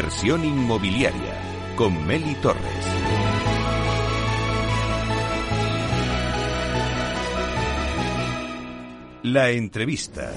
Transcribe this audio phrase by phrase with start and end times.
[0.00, 1.34] Inversión inmobiliaria
[1.76, 2.64] con Meli Torres.
[9.24, 10.32] La entrevista.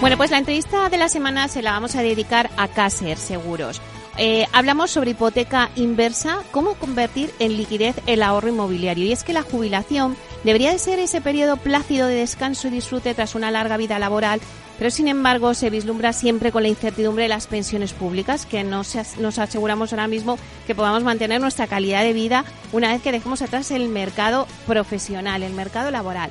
[0.00, 3.82] Bueno, pues la entrevista de la semana se la vamos a dedicar a Caser Seguros.
[4.16, 9.06] Eh, hablamos sobre hipoteca inversa, cómo convertir en liquidez el ahorro inmobiliario.
[9.06, 13.12] Y es que la jubilación debería de ser ese periodo plácido de descanso y disfrute
[13.12, 14.40] tras una larga vida laboral,
[14.78, 18.96] pero sin embargo se vislumbra siempre con la incertidumbre de las pensiones públicas, que nos,
[19.18, 23.42] nos aseguramos ahora mismo que podamos mantener nuestra calidad de vida una vez que dejemos
[23.42, 26.30] atrás el mercado profesional, el mercado laboral.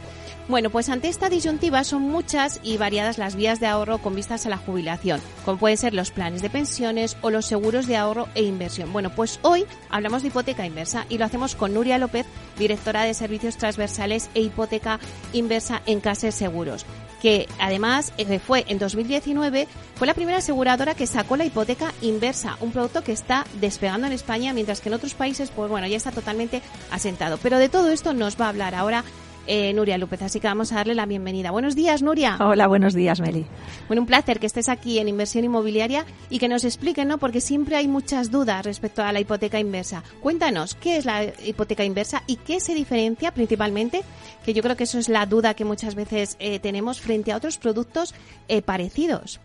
[0.50, 4.45] Bueno, pues ante esta disyuntiva son muchas y variadas las vías de ahorro con vistas
[4.45, 8.28] a la jubilación, como pueden ser los planes de pensiones o los seguros de ahorro
[8.36, 8.92] e inversión.
[8.92, 12.26] Bueno, pues hoy hablamos de hipoteca inversa y lo hacemos con Nuria López,
[12.60, 15.00] directora de Servicios Transversales e Hipoteca
[15.32, 16.86] Inversa en Caser Seguros
[17.24, 22.58] que además eh, fue en 2019, fue la primera aseguradora que sacó la hipoteca inversa,
[22.60, 25.96] un producto que está despegando en España, mientras que en otros países, pues bueno, ya
[25.96, 27.40] está totalmente asentado.
[27.42, 29.06] Pero de todo esto nos va a hablar ahora
[29.47, 30.22] eh, Nuria López.
[30.22, 31.52] Así que vamos a darle la bienvenida.
[31.52, 32.38] Buenos días, Nuria.
[32.39, 33.45] Hola, buenos días, Meli.
[33.88, 37.17] Bueno, un placer que estés aquí en Inversión Inmobiliaria y que nos expliquen, ¿no?
[37.17, 40.03] Porque siempre hay muchas dudas respecto a la hipoteca inversa.
[40.21, 44.03] Cuéntanos, ¿qué es la hipoteca inversa y qué se diferencia principalmente?
[44.45, 47.38] Que yo creo que eso es la duda que muchas veces eh, tenemos frente a
[47.38, 48.14] otros productos
[48.47, 49.39] eh, parecidos.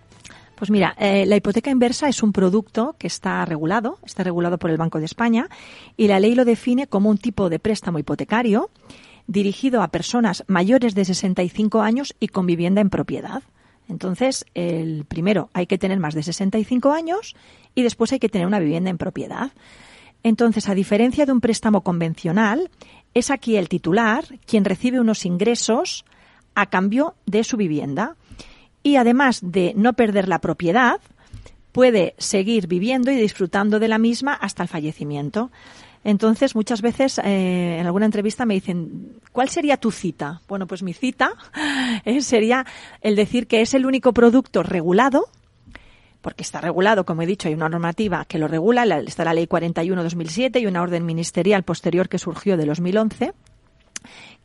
[0.57, 4.77] Pues mira, la hipoteca inversa es un producto que está regulado, está regulado por el
[4.77, 5.49] Banco de España
[5.97, 8.69] y la ley lo define como un tipo de préstamo hipotecario
[9.29, 13.45] dirigido a personas mayores de 65 años y con vivienda en propiedad.
[13.89, 17.37] Entonces, el primero hay que tener más de 65 años
[17.75, 19.53] y después hay que tener una vivienda en propiedad.
[20.23, 22.71] Entonces, a diferencia de un préstamo convencional,
[23.15, 26.05] es aquí el titular quien recibe unos ingresos
[26.55, 28.17] a cambio de su vivienda.
[28.83, 31.01] Y además de no perder la propiedad,
[31.73, 35.51] puede seguir viviendo y disfrutando de la misma hasta el fallecimiento.
[36.05, 40.41] Entonces, muchas veces eh, en alguna entrevista me dicen, ¿cuál sería tu cita?
[40.49, 41.33] Bueno, pues mi cita
[42.21, 42.65] sería
[43.01, 45.29] el decir que es el único producto regulado,
[46.21, 49.47] porque está regulado, como he dicho, hay una normativa que lo regula, está la Ley
[49.47, 53.33] 41-2007 y una orden ministerial posterior que surgió de 2011,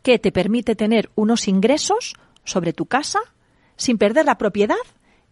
[0.01, 3.19] que te permite tener unos ingresos sobre tu casa
[3.75, 4.75] sin perder la propiedad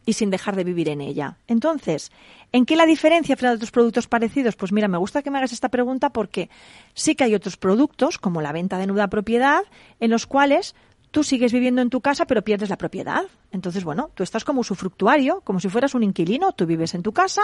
[0.05, 1.37] y sin dejar de vivir en ella.
[1.47, 2.11] Entonces,
[2.51, 4.55] ¿en qué la diferencia frente a otros productos parecidos?
[4.55, 6.49] Pues mira, me gusta que me hagas esta pregunta porque
[6.93, 9.61] sí que hay otros productos, como la venta de nuda propiedad,
[9.99, 10.75] en los cuales
[11.11, 13.23] tú sigues viviendo en tu casa pero pierdes la propiedad.
[13.51, 17.11] Entonces, bueno, tú estás como usufructuario, como si fueras un inquilino, tú vives en tu
[17.11, 17.41] casa,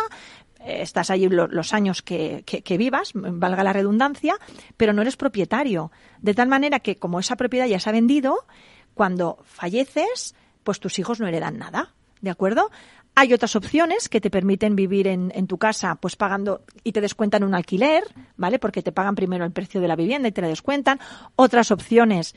[0.62, 4.36] eh, estás allí los años que, que, vivas, valga la redundancia,
[4.78, 5.92] pero no eres propietario.
[6.22, 8.46] De tal manera que como esa propiedad ya se ha vendido,
[8.94, 11.94] cuando falleces, pues tus hijos no heredan nada.
[12.22, 12.70] ¿De acuerdo?
[13.16, 17.44] Hay otras opciones que te permiten vivir en, tu casa, pues pagando y te descuentan
[17.44, 18.04] un alquiler,
[18.36, 18.60] ¿vale?
[18.60, 21.00] Porque te pagan primero el precio de la vivienda y te la descuentan.
[21.36, 22.36] Otras opciones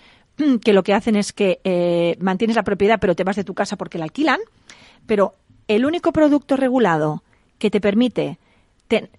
[0.65, 3.53] que lo que hacen es que eh, mantienes la propiedad pero te vas de tu
[3.53, 4.41] casa porque la alquilan.
[5.07, 5.35] Pero
[5.69, 7.23] el único producto regulado
[7.59, 8.39] que te permite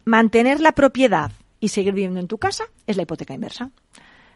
[0.03, 3.69] mantener la propiedad y seguir viviendo en tu casa es la hipoteca inversa.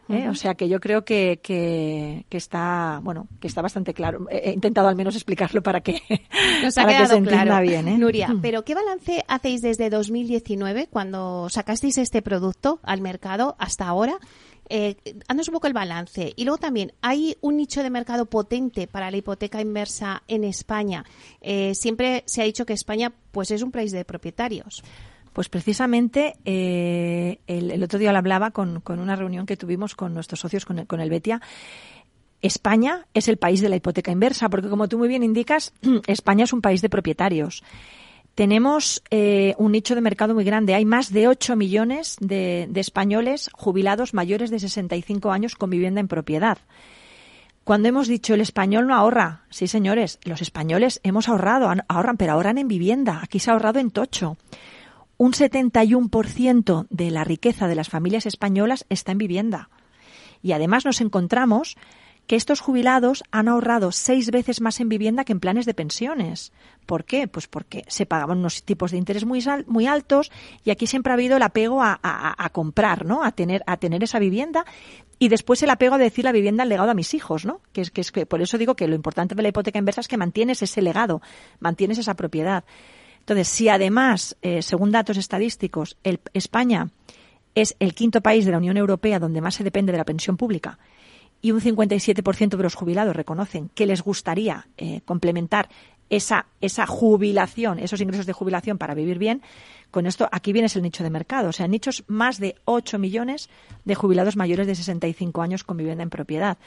[0.09, 0.29] ¿Eh?
[0.29, 4.27] O sea que yo creo que, que, está bueno que está bastante claro.
[4.29, 6.01] He intentado al menos explicarlo para que,
[6.63, 7.87] Nos ha quedado se entienda bien.
[7.87, 7.97] ¿eh?
[7.97, 14.19] Nuria, pero ¿qué balance hacéis desde 2019 cuando sacasteis este producto al mercado hasta ahora?
[14.69, 14.95] Eh,
[15.29, 16.33] un poco el balance.
[16.35, 21.05] Y luego también, ¿hay un nicho de mercado potente para la hipoteca inversa en España?
[21.41, 24.83] Eh, siempre se ha dicho que España pues es un país de propietarios.
[25.35, 30.39] Pues precisamente eh, el, otro día lo hablaba con, una reunión que tuvimos con nuestros
[30.39, 31.41] socios, con el, con el Betia.
[32.41, 35.73] España es el país de la hipoteca inversa, porque como tú muy bien indicas,
[36.07, 37.65] España es un país de propietarios.
[38.33, 40.73] Tenemos eh, un nicho de mercado muy grande.
[40.73, 45.99] Hay más de 8 millones de, de, españoles jubilados mayores de 65 años con vivienda
[45.99, 46.59] en propiedad.
[47.65, 52.31] Cuando hemos dicho el español no ahorra, sí señores, los españoles hemos ahorrado, ahorran, pero
[52.31, 53.19] ahorran en vivienda.
[53.21, 54.37] Aquí se ha ahorrado en tocho
[55.17, 59.69] un 71% de la riqueza de las familias españolas está en vivienda.
[60.41, 61.77] Y además nos encontramos
[62.27, 66.51] que estos jubilados han ahorrado seis veces más en vivienda que en planes de pensiones.
[66.85, 67.27] ¿Por qué?
[67.27, 70.31] Pues porque se pagaban unos tipos de interés muy, altos
[70.63, 73.23] y aquí siempre ha habido el apego a, a, comprar, ¿no?
[73.23, 74.65] A tener, a tener esa vivienda
[75.19, 77.61] y después el apego a decir la vivienda al legado a mis hijos, ¿no?
[77.71, 80.01] Que es, que es que por eso digo que lo importante de la hipoteca inversa
[80.01, 81.21] es que mantienes ese legado,
[81.59, 82.65] mantienes esa propiedad.
[83.25, 85.97] Entonces, si además, eh, según datos estadísticos,
[86.33, 86.89] España
[87.55, 90.37] es el quinto país de la Unión Europea donde más se depende de la pensión
[90.37, 90.77] pública
[91.41, 95.69] y un 57% de los jubilados reconocen que les gustaría eh, complementar
[96.11, 99.41] esa, esa jubilación, esos ingresos de jubilación para vivir bien,
[99.89, 101.49] con esto aquí viene el nicho de mercado.
[101.49, 103.49] O sea, nichos más de 8 millones
[103.85, 106.59] de jubilados mayores de 65 años con vivienda en propiedad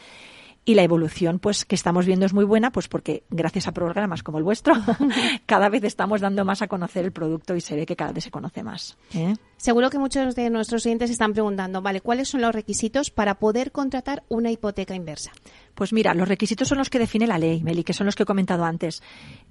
[0.69, 4.23] y la evolución pues que estamos viendo es muy buena pues porque gracias a programas
[4.23, 4.75] como el vuestro
[5.47, 8.25] cada vez estamos dando más a conocer el producto y se ve que cada vez
[8.25, 9.35] se conoce más ¿eh?
[9.57, 13.73] seguro que muchos de nuestros clientes están preguntando vale cuáles son los requisitos para poder
[13.73, 15.33] contratar una hipoteca inversa
[15.75, 18.25] pues mira los requisitos son los que define la ley Meli que son los que
[18.25, 19.03] he comentado antes.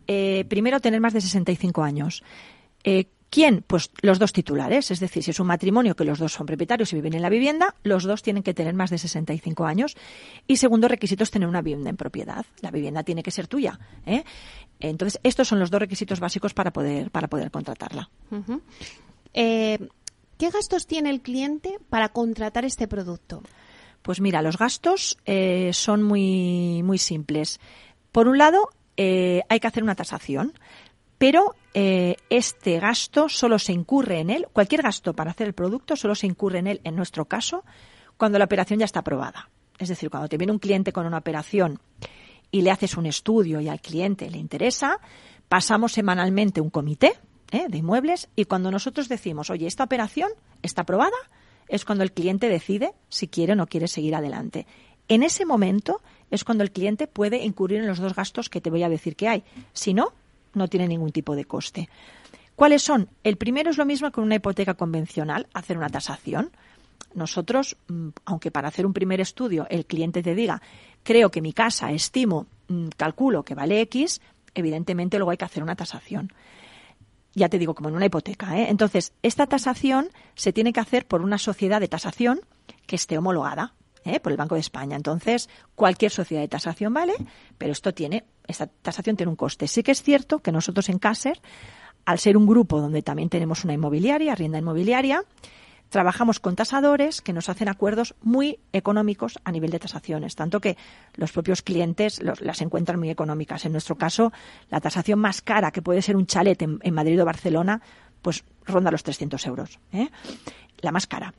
[0.06, 2.24] Eh, primero tener más de 65 años.
[2.84, 3.64] Eh, ¿Quién?
[3.68, 4.90] Pues los dos titulares.
[4.92, 7.30] Es decir, si es un matrimonio que los dos son propietarios y viven en la
[7.30, 9.96] vivienda, los dos tienen que tener más de 65 años.
[10.48, 12.46] Y segundo requisito es tener una vivienda en propiedad.
[12.62, 13.80] La vivienda tiene que ser tuya.
[14.06, 14.24] ¿eh?
[14.80, 18.10] Entonces, estos son los dos requisitos básicos para poder, para poder contratarla.
[19.34, 19.78] Eh,
[20.38, 23.44] ¿Qué gastos tiene el cliente para contratar este producto?
[24.04, 27.60] Pues mira, los gastos eh, son muy, muy simples.
[28.14, 30.54] Por un lado, hay que hacer una tasación
[31.18, 35.96] pero eh, este gasto solo se incurre en él, cualquier gasto para hacer el producto
[35.96, 37.64] solo se incurre en él, en nuestro caso,
[38.18, 39.50] cuando la operación ya está aprobada.
[39.78, 41.80] Es decir, cuando te viene un cliente con una operación
[42.52, 45.00] y le haces un estudio y al cliente le interesa,
[45.50, 47.14] pasamos semanalmente un comité
[47.52, 47.68] ¿eh?
[47.70, 50.30] de inmuebles y cuando nosotros decimos, oye, esta operación
[50.62, 51.18] está aprobada,
[51.68, 54.66] es cuando el cliente decide si quiere o no quiere seguir adelante.
[55.08, 58.70] En ese momento es cuando el cliente puede incurrir en los dos gastos que te
[58.70, 59.44] voy a decir que hay.
[59.74, 60.14] Si no,
[60.58, 61.90] no tiene ningún tipo de coste.
[62.56, 63.10] ¿Cuáles son?
[63.24, 66.52] El primero es lo mismo que una hipoteca convencional, hacer una tasación.
[67.14, 70.62] Nosotros, mm, aunque para hacer un primer estudio el cliente te diga,
[71.04, 74.22] creo que mi casa, estimo, mm, calculo que vale X,
[74.56, 76.34] evidentemente luego hay que hacer una tasación.
[77.34, 78.58] Ya te digo, como en una hipoteca.
[78.58, 78.68] ¿eh?
[78.70, 82.40] Entonces, esta tasación se tiene que hacer por una sociedad de tasación
[82.88, 83.74] que esté homologada.
[84.08, 84.20] ¿Eh?
[84.20, 84.96] por el Banco de España.
[84.96, 87.14] Entonces, cualquier sociedad de tasación vale,
[87.58, 89.68] pero esto tiene, esta tasación tiene un coste.
[89.68, 91.40] Sí que es cierto que nosotros en Caser,
[92.06, 95.24] al ser un grupo donde también tenemos una inmobiliaria, rienda inmobiliaria,
[95.90, 100.78] trabajamos con tasadores que nos hacen acuerdos muy económicos a nivel de tasaciones, tanto que
[101.16, 103.66] los propios clientes las encuentran muy económicas.
[103.66, 104.32] En nuestro caso,
[104.70, 107.82] la tasación más cara, que puede ser un chalet en, Madrid o Barcelona,
[108.22, 109.80] pues ronda los 300 euros.
[109.94, 110.10] ¿eh?
[110.80, 111.34] La más cara.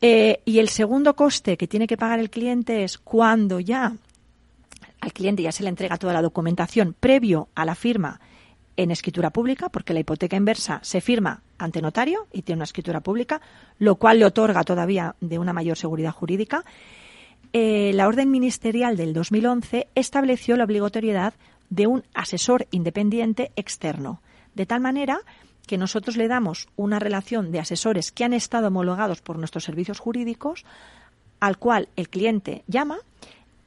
[0.00, 3.94] Eh, y el segundo coste que tiene que pagar el cliente es cuando ya
[5.00, 8.20] al cliente ya se le entrega toda la documentación previo a la firma
[8.76, 13.00] en escritura pública, porque la hipoteca inversa se firma ante notario y tiene una escritura
[13.00, 13.40] pública,
[13.78, 16.64] lo cual le otorga todavía de una mayor seguridad jurídica.
[17.52, 21.34] Eh, la orden ministerial del 2011 estableció la obligatoriedad
[21.68, 24.22] de un asesor independiente externo,
[24.54, 25.20] de tal manera
[25.70, 30.00] que nosotros le damos una relación de asesores que han estado homologados por nuestros servicios
[30.00, 30.64] jurídicos,
[31.38, 32.98] al cual el cliente llama.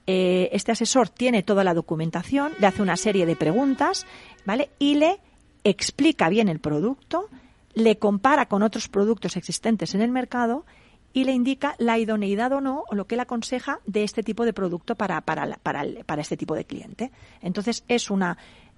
[0.05, 4.05] Eh, este asesor tiene toda la documentación, le hace una serie de preguntas,
[4.43, 4.69] ¿vale?
[4.79, 5.21] Y le
[5.63, 7.29] explica bien el producto,
[7.73, 10.65] le compara con otros productos existentes en el mercado
[11.13, 14.43] y le indica la idoneidad o no, o lo que le aconseja de este tipo
[14.43, 17.11] de producto para, para, para, para este tipo de cliente.
[17.39, 18.37] Entonces, es una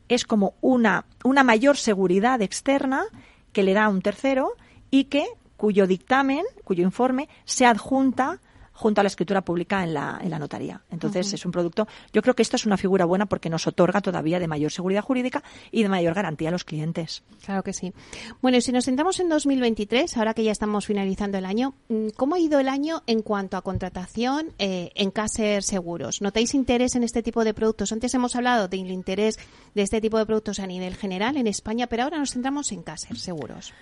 [0.10, 3.06] es como una, una mayor seguridad externa
[3.54, 4.54] que le da a un tercero
[4.92, 5.26] y que
[5.58, 8.40] cuyo dictamen, cuyo informe se adjunta
[8.76, 10.82] junto a la escritura pública en la, en la notaría.
[10.92, 11.88] Entonces, es un producto.
[12.14, 15.02] Yo creo que esto es una figura buena porque nos otorga todavía de mayor seguridad
[15.02, 17.24] jurídica y de mayor garantía a los clientes.
[17.44, 17.94] Claro que sí.
[18.42, 22.10] Bueno, y si nos sentamos en 2023, ahora que ya estamos finalizando el año, mm,
[22.18, 26.22] ¿cómo ha ido el año en cuanto a contratación eh, en Caser Seguros?
[26.22, 27.92] ¿Notáis interés en este tipo de productos?
[27.94, 29.38] Antes hemos hablado del interés
[29.74, 32.84] de este tipo de productos a nivel general en España, pero ahora nos centramos en
[32.84, 33.74] Caser Seguros.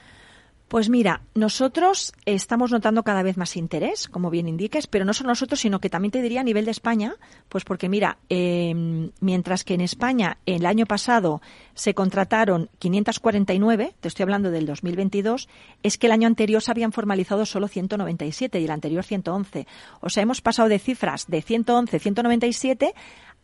[0.74, 5.30] Pues mira, nosotros estamos notando cada vez más interés, como bien indiques, pero no solo
[5.30, 7.14] nosotros, sino que también te diría a nivel de España,
[7.48, 11.44] pues porque mira, em, mientras que en España el año pasado
[11.76, 15.48] se contrataron 549, te estoy hablando del 2022,
[15.84, 19.68] es que el año anterior se habían formalizado solo 197 y el anterior 111.
[20.02, 22.96] O sea, hemos pasado de cifras de 111, 197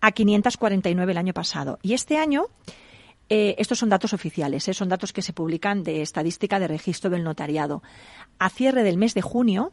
[0.02, 1.78] a 549 el año pasado.
[1.84, 2.48] Y este año
[3.30, 7.10] eh, estos son datos oficiales, eh, son datos que se publican de estadística de registro
[7.10, 7.84] del notariado.
[8.40, 9.72] A cierre del mes de junio,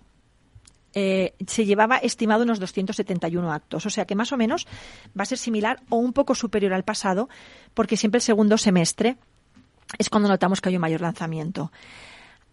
[0.92, 3.86] eh, se llevaba estimado unos 271 actos.
[3.86, 4.66] O sea que más o menos
[5.18, 7.28] va a ser similar o un poco superior al pasado,
[7.72, 9.16] porque siempre el segundo semestre
[9.98, 11.72] es cuando notamos que hay un mayor lanzamiento.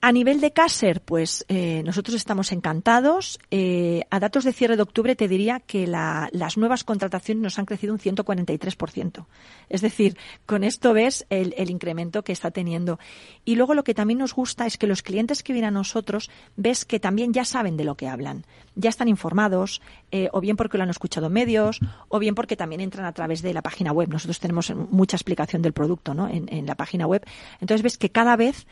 [0.05, 3.39] A nivel de Caser, pues eh, nosotros estamos encantados.
[3.51, 7.65] Eh, a datos de cierre de octubre te diría que las nuevas contrataciones nos han
[7.65, 9.25] crecido un 143%.
[9.69, 12.99] Es decir, con esto ves el, incremento que está teniendo.
[13.45, 16.29] Y luego lo que también nos gusta es que los clientes que vienen a nosotros
[16.57, 18.45] ves que también ya saben de lo que hablan.
[18.75, 19.81] Ya están informados,
[20.11, 21.79] eh, o bien porque lo han escuchado en medios,
[22.09, 24.09] o bien porque también entran a través de la página web.
[24.09, 26.27] Nosotros tenemos mucha explicación del producto ¿no?
[26.27, 27.25] en, en la página web.
[27.61, 28.67] Entonces ves que cada vez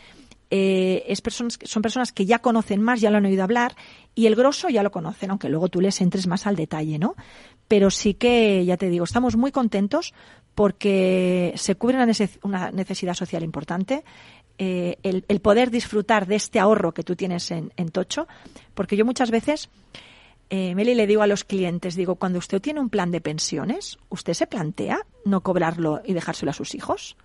[0.53, 3.74] eh, es personas, son personas que ya conocen más, ya lo han oído hablar
[4.13, 7.15] y el grosso ya lo conocen, aunque luego tú les entres más al detalle, ¿no?
[7.70, 10.13] Pero sí que, ya te digo, estamos muy contentos
[10.53, 11.96] porque se cubre
[12.43, 14.03] una, necesidad social importante.
[14.58, 18.27] Eh, el, poder disfrutar de este ahorro que tú tienes en, Tocho,
[18.74, 19.70] porque yo muchas veces,
[20.50, 23.98] eh, Meli, le digo a los clientes, digo, cuando usted tiene un plan de pensiones,
[24.10, 27.15] ¿usted se plantea no cobrarlo y dejárselo a sus hijos?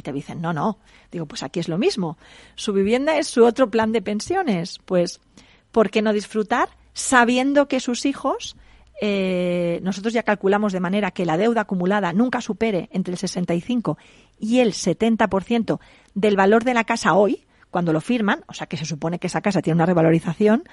[0.00, 0.78] Y te dicen, no, no.
[1.12, 2.16] Digo, pues aquí es lo mismo.
[2.54, 4.78] Su vivienda es su otro plan de pensiones.
[4.86, 5.20] Pues,
[5.72, 8.56] ¿por qué no disfrutar sabiendo que sus hijos,
[9.02, 13.98] eh, nosotros ya calculamos de manera que la deuda acumulada nunca supere entre el 65
[14.38, 15.80] y el 70%
[16.14, 19.26] del valor de la casa hoy, cuando lo firman, o sea que se supone que
[19.26, 20.64] esa casa tiene una revalorización,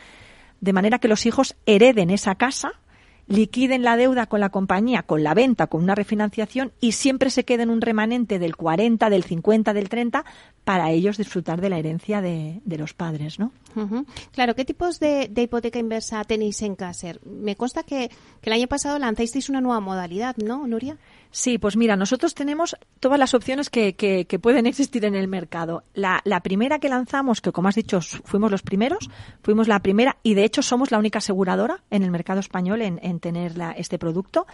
[0.61, 2.79] de manera que los hijos hereden esa casa
[3.27, 7.45] liquiden la deuda con la compañía, con la venta, con una refinanciación y siempre se
[7.45, 10.25] queden un remanente del 40, del 50, del 30
[10.63, 13.51] para ellos disfrutar de la herencia de, los padres, ¿no?
[14.31, 17.19] Claro, ¿qué tipos de, hipoteca inversa tenéis en Caser?
[17.25, 18.09] Me consta que,
[18.41, 20.97] que el año pasado lanzasteis una nueva modalidad, ¿no, Nuria?
[21.31, 25.83] Sí, pues mira, nosotros tenemos todas las opciones que, que, pueden existir en el mercado.
[25.93, 29.09] La, la, primera que lanzamos, que como has dicho, fuimos los primeros,
[29.41, 32.99] fuimos la primera y de hecho somos la única aseguradora en el mercado español en,
[33.03, 34.47] en tener este producto,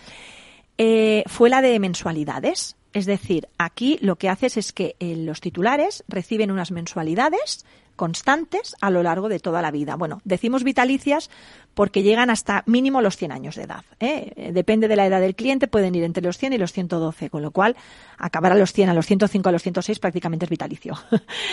[0.77, 2.75] eh, fue la de mensualidades.
[2.93, 8.75] Es decir, aquí lo que haces es que eh, los titulares reciben unas mensualidades constantes
[8.81, 9.95] a lo largo de toda la vida.
[9.95, 11.29] Bueno, decimos vitalicias
[11.73, 13.83] porque llegan hasta mínimo los 100 años de edad.
[13.99, 14.51] ¿eh?
[14.51, 17.41] Depende de la edad del cliente, pueden ir entre los 100 y los 112, con
[17.41, 17.75] lo cual
[18.17, 20.95] acabar a los 100, a los 105, a los 106 prácticamente es vitalicio.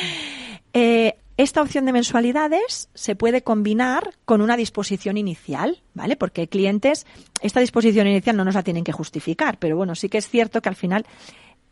[0.72, 6.16] eh, esta opción de mensualidades se puede combinar con una disposición inicial, ¿vale?
[6.16, 7.06] Porque clientes,
[7.40, 10.60] esta disposición inicial no nos la tienen que justificar, pero bueno, sí que es cierto
[10.60, 11.06] que al final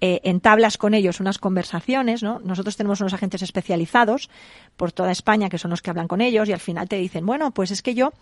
[0.00, 2.38] eh, entablas con ellos unas conversaciones, ¿no?
[2.38, 4.30] Nosotros tenemos unos agentes especializados
[4.76, 7.26] por toda España que son los que hablan con ellos y al final te dicen,
[7.26, 8.12] bueno, pues es que yo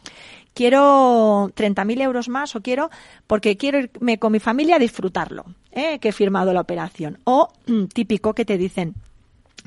[0.54, 2.90] quiero 30.000 euros más o quiero
[3.26, 5.98] porque quiero irme con mi familia a disfrutarlo, ¿eh?
[5.98, 7.18] que he firmado la operación.
[7.24, 8.94] O mm, típico que te dicen,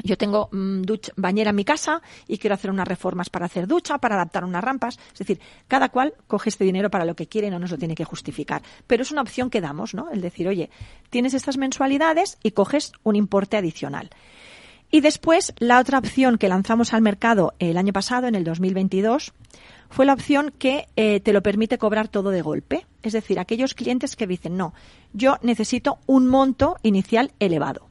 [0.03, 0.83] yo tengo mm,
[1.15, 4.63] bañera en mi casa y quiero hacer unas reformas para hacer ducha, para adaptar unas
[4.63, 4.99] rampas.
[5.13, 7.77] Es decir, cada cual coge este dinero para lo que quiere y no nos lo
[7.77, 8.61] tiene que justificar.
[8.87, 10.09] Pero es una opción que damos, ¿no?
[10.11, 10.69] El decir, oye,
[11.09, 14.09] tienes estas mensualidades y coges un importe adicional.
[14.91, 19.33] Y después, la otra opción que lanzamos al mercado el año pasado, en el 2022,
[19.89, 22.87] fue la opción que eh, te lo permite cobrar todo de golpe.
[23.03, 24.73] Es decir, aquellos clientes que dicen, no,
[25.13, 27.88] yo necesito un monto inicial elevado.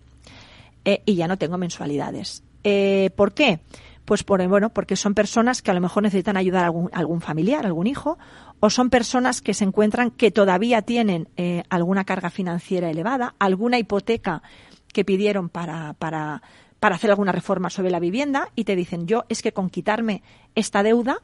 [0.88, 2.42] Eh, y ya no tengo mensualidades.
[2.64, 3.60] Eh, ¿Por qué?
[4.06, 7.66] Pues por, bueno, porque son personas que a lo mejor necesitan ayudar a algún, familiar,
[7.66, 8.16] algún hijo,
[8.58, 13.78] o son personas que se encuentran que todavía tienen eh, alguna carga financiera elevada, alguna
[13.78, 14.42] hipoteca
[14.90, 16.40] que pidieron para, para,
[16.80, 20.22] para hacer alguna reforma sobre la vivienda y te dicen, yo es que con quitarme
[20.54, 21.18] esta deuda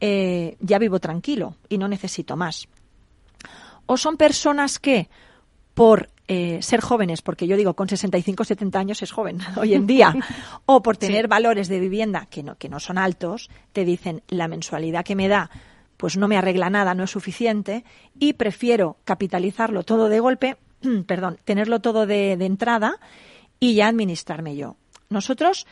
[0.00, 2.68] ya vivo tranquilo y no necesito más.
[3.86, 5.10] O son personas que
[5.74, 9.88] por eh, ser jóvenes, porque yo digo, con 65 70 años es joven hoy en
[9.88, 10.14] día,
[10.64, 14.46] o por tener valores de vivienda que no, que no son altos, te dicen la
[14.46, 15.50] mensualidad que me da
[15.96, 17.84] pues no me arregla nada, no es suficiente,
[18.16, 20.56] y prefiero capitalizarlo todo de golpe,
[21.06, 23.00] perdón, tenerlo todo de, entrada
[23.58, 24.76] y ya administrarme yo.
[25.08, 25.66] Nosotros,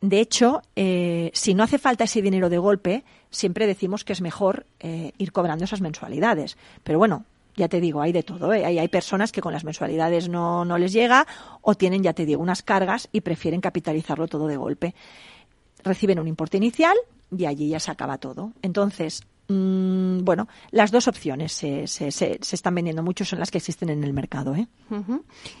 [0.00, 4.22] de hecho, eh, si no hace falta ese dinero de golpe, siempre decimos que es
[4.22, 6.56] mejor eh, ir cobrando esas mensualidades.
[6.82, 7.26] Pero bueno,
[7.56, 8.52] ya te digo, hay de todo.
[8.52, 8.64] ¿eh?
[8.64, 11.26] Hay, hay, personas que con las mensualidades no, no les llega
[11.62, 14.94] o tienen, ya te digo, unas cargas y prefieren capitalizarlo todo de golpe.
[15.82, 16.96] Reciben un importe inicial
[17.36, 18.52] y allí ya se acaba todo.
[18.62, 23.58] Entonces, Mm, bueno, las dos opciones se, se, se, están vendiendo mucho, son las que
[23.58, 24.54] existen en el mercado.
[24.54, 24.68] ¿eh?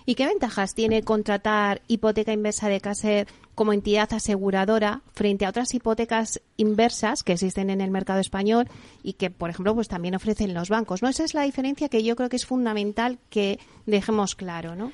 [0.06, 5.74] ¿Y qué ventajas tiene contratar hipoteca inversa de Caser como entidad aseguradora frente a otras
[5.74, 8.68] hipotecas inversas que existen en el mercado español
[9.02, 11.02] y que, por ejemplo, pues también ofrecen los bancos?
[11.02, 11.08] ¿no?
[11.08, 14.92] Esa es la diferencia que yo creo que es fundamental que dejemos claro, ¿no?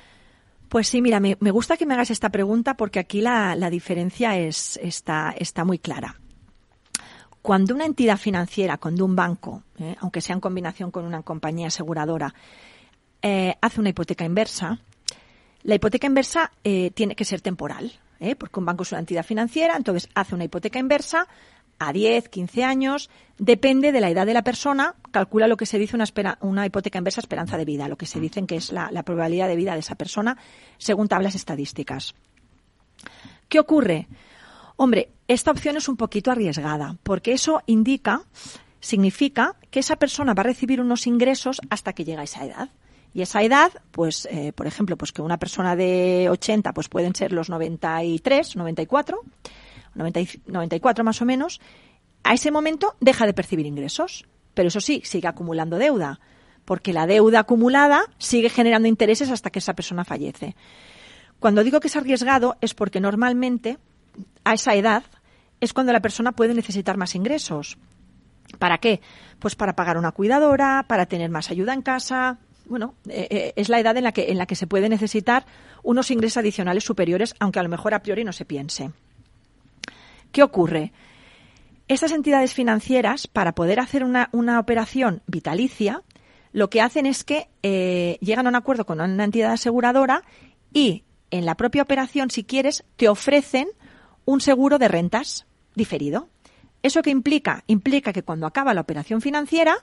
[0.69, 4.39] Pues sí, mira, me, gusta que me hagas esta pregunta porque aquí la, la diferencia
[4.39, 6.19] es, está, está muy clara.
[7.47, 11.67] Cuando una entidad financiera, cuando un banco, eh, aunque sea en combinación con una compañía
[11.67, 12.33] aseguradora,
[13.21, 14.79] eh, hace una hipoteca inversa,
[15.63, 17.93] la hipoteca inversa eh, tiene que ser temporal.
[18.37, 21.25] porque un banco es una entidad financiera, entonces hace una hipoteca inversa
[21.79, 25.79] a 10, 15 años, depende de la edad de la persona, calcula lo que se
[25.79, 25.95] dice
[26.41, 29.55] una, hipoteca inversa esperanza de vida, lo que se dice que es la probabilidad de
[29.55, 30.35] vida de esa persona
[30.77, 32.13] según tablas estadísticas.
[33.47, 34.09] ¿Qué ocurre?
[34.77, 38.21] Hombre, esta opción es un poquito arriesgada, porque eso indica,
[38.79, 42.69] significa que esa persona va a recibir unos ingresos hasta que llega a esa edad.
[43.11, 47.15] Y esa edad, pues, eh, por ejemplo, pues que una persona de 80, pues pueden
[47.15, 49.23] ser los 93, 94,
[49.95, 51.59] 94 más o menos,
[52.23, 54.25] a ese momento deja de percibir ingresos.
[54.53, 56.19] Pero eso sí, sigue acumulando deuda,
[56.65, 60.55] porque la deuda acumulada sigue generando intereses hasta que esa persona fallece.
[61.39, 63.79] Cuando digo que es arriesgado es porque normalmente
[64.43, 65.03] a esa edad
[65.59, 67.77] es cuando la persona puede necesitar más ingresos.
[68.59, 69.01] ¿Para qué?
[69.39, 72.37] Pues para pagar una cuidadora, para tener más ayuda en casa.
[72.65, 75.45] Bueno, eh, eh, es la edad en la que en la que se puede necesitar
[75.83, 78.91] unos ingresos adicionales superiores, aunque a lo mejor a priori no se piense.
[80.31, 80.91] ¿Qué ocurre?
[81.87, 86.03] Estas entidades financieras, para poder hacer una, operación vitalicia,
[86.51, 90.23] lo que hacen es que eh, llegan a un acuerdo con una entidad aseguradora
[90.73, 93.69] y en la propia operación, si quieres, te ofrecen
[94.27, 96.27] un seguro de rentas diferido.
[96.83, 97.63] ¿Eso qué implica?
[97.65, 99.77] Implica que cuando acaba la operación financiera,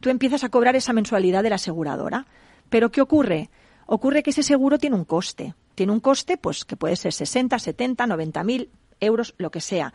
[0.00, 2.26] tú empiezas a cobrar esa mensualidad de la aseguradora.
[2.68, 3.48] Pero ¿qué ocurre?
[3.86, 5.54] Ocurre que ese seguro tiene un coste.
[5.74, 8.68] Tiene un coste, pues, que puede ser 60, 70, 90 mil
[9.00, 9.94] euros, lo que sea.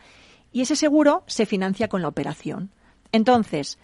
[0.50, 2.70] Y ese seguro se financia con la operación.
[3.12, 3.78] Entonces,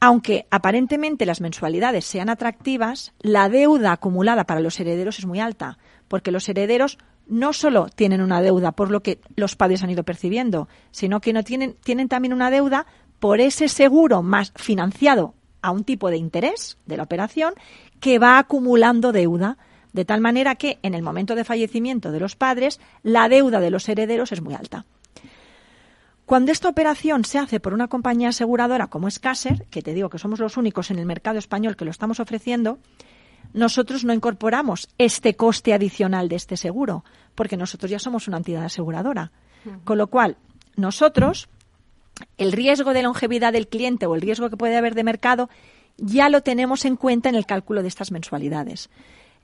[0.00, 5.78] aunque aparentemente las mensualidades sean atractivas, la deuda acumulada para los herederos es muy alta,
[6.08, 10.04] porque los herederos no solo tienen una deuda por lo que los padres han ido
[10.04, 12.86] percibiendo, sino que no tienen, tienen también una deuda
[13.18, 17.54] por ese seguro más financiado a un tipo de interés de la operación
[18.00, 19.56] que va acumulando deuda
[19.94, 23.70] de tal manera que en el momento de fallecimiento de los padres la deuda de
[23.70, 24.84] los herederos es muy alta.
[26.26, 29.20] Cuando esta operación se hace por una compañía aseguradora como es
[29.70, 32.78] que te digo que somos los únicos en el mercado español que lo estamos ofreciendo,
[33.54, 38.64] nosotros no incorporamos este coste adicional de este seguro, porque nosotros ya somos una entidad
[38.64, 39.32] aseguradora.
[39.84, 40.36] Con lo cual,
[40.76, 41.48] nosotros,
[42.36, 45.48] el riesgo de longevidad del cliente o el riesgo que puede haber de mercado,
[45.96, 48.90] ya lo tenemos en cuenta en el cálculo de estas mensualidades.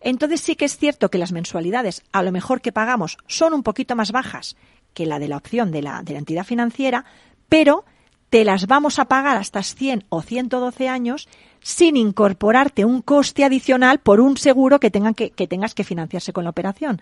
[0.01, 3.63] Entonces sí que es cierto que las mensualidades, a lo mejor que pagamos, son un
[3.63, 4.57] poquito más bajas
[4.93, 7.05] que la de la opción de la, de la entidad financiera,
[7.49, 7.85] pero
[8.29, 11.29] te las vamos a pagar hasta 100 o 112 años
[11.63, 16.51] sin incorporarte un coste adicional por un seguro que, que tengas que financiarse con la
[16.51, 17.01] operación.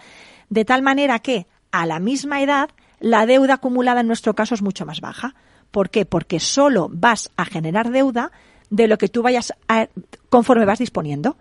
[0.51, 4.63] De tal manera que, a la misma edad, la deuda acumulada en nuestro caso es
[4.63, 5.35] mucho más baja.
[5.71, 6.05] ¿Por qué?
[6.05, 8.33] Porque solo vas a generar deuda
[8.71, 9.89] de lo que tú vayas a,
[10.29, 11.37] conforme vas disponiendo.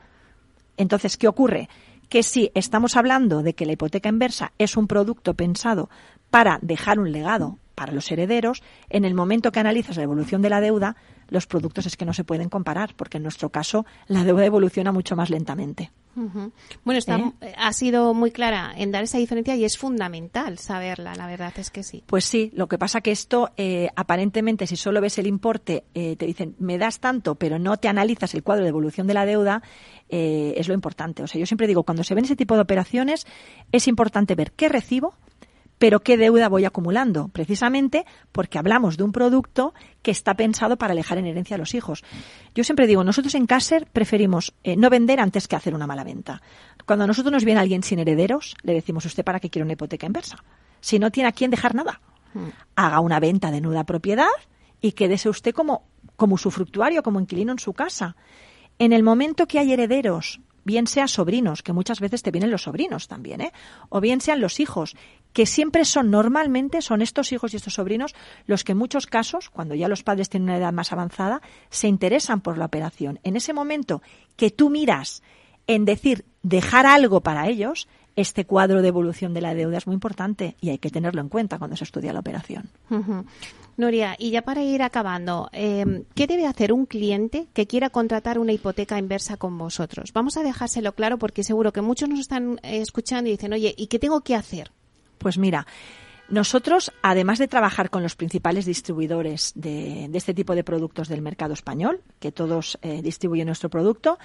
[0.77, 1.69] Entonces, ¿qué ocurre?
[2.09, 5.89] Que si estamos hablando de que la hipoteca inversa es un producto pensado
[6.29, 10.49] para dejar un legado para los herederos, en el momento que analizas la evolución de
[10.49, 10.95] la deuda,
[11.29, 14.91] los productos es que no se pueden comparar, porque en nuestro caso la deuda evoluciona
[14.91, 15.91] mucho más lentamente.
[16.83, 17.53] Bueno, está, ¿Eh?
[17.57, 21.69] ha sido muy clara en dar esa diferencia y es fundamental saberla, la verdad es
[21.69, 22.03] que sí.
[22.07, 26.15] Pues sí, lo que pasa que esto, eh, aparentemente, si solo ves el importe, eh,
[26.15, 29.25] te dicen, me das tanto, pero no te analizas el cuadro de evolución de la
[29.25, 29.61] deuda,
[30.09, 31.21] es lo importante.
[31.21, 33.27] O sea, yo siempre digo, cuando se ven ese tipo de operaciones,
[33.73, 35.15] es importante ver qué recibo,
[35.77, 37.27] pero ¿qué deuda voy acumulando?
[37.29, 41.73] Precisamente porque hablamos de un producto que está pensado para alejar en herencia a los
[41.73, 42.03] hijos.
[42.55, 46.03] Yo siempre digo, nosotros en Caser preferimos eh, no vender antes que hacer una mala
[46.03, 46.41] venta.
[46.85, 49.73] Cuando a nosotros nos viene alguien sin herederos, le decimos, ¿usted para qué quiere una
[49.73, 50.43] hipoteca inversa?
[50.79, 52.01] Si no tiene a quién dejar nada.
[52.33, 52.49] Hmm.
[52.75, 54.27] Haga una venta de nuda propiedad
[54.81, 55.83] y quédese usted como,
[56.15, 58.15] como usufructuario, como inquilino en su casa.
[58.79, 62.63] En el momento que hay herederos bien sea sobrinos, que muchas veces te vienen los
[62.63, 63.53] sobrinos también, ¿eh?
[63.89, 64.95] o bien sean los hijos,
[65.33, 68.13] que siempre son normalmente, son estos hijos y estos sobrinos
[68.45, 71.87] los que en muchos casos, cuando ya los padres tienen una edad más avanzada, se
[71.87, 73.19] interesan por la operación.
[73.23, 74.03] En ese momento
[74.35, 75.23] que tú miras
[75.67, 79.93] en decir dejar algo para ellos, este cuadro de evolución de la deuda es muy
[79.93, 82.69] importante y hay que tenerlo en cuenta cuando se estudia la operación.
[83.77, 88.39] Nuria, y ya para ir acabando, em, ¿qué debe hacer un cliente que quiera contratar
[88.39, 90.13] una hipoteca inversa con vosotros?
[90.13, 93.75] Vamos a dejárselo claro porque seguro que muchos nos están eh, escuchando y dicen, oye,
[93.77, 94.71] ¿y qué tengo que hacer?
[95.19, 95.67] Pues mira,
[96.27, 101.53] nosotros, además de trabajar con los principales distribuidores de, este tipo de productos del mercado
[101.53, 104.17] español, que todos eh, distribuyen nuestro producto,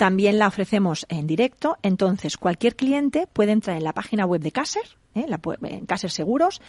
[0.00, 1.76] también la ofrecemos en directo.
[1.82, 5.26] Entonces, cualquier cliente puede entrar en la página web de Caser, ¿eh?
[5.64, 6.62] en Caser Seguros,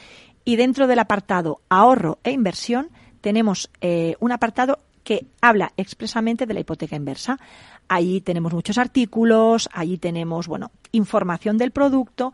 [0.44, 2.89] y dentro del apartado ahorro e inversión
[3.22, 7.39] tenemos eh, un apartado que habla expresamente de la hipoteca inversa.
[7.88, 12.34] Allí tenemos muchos artículos, allí tenemos, bueno, información del producto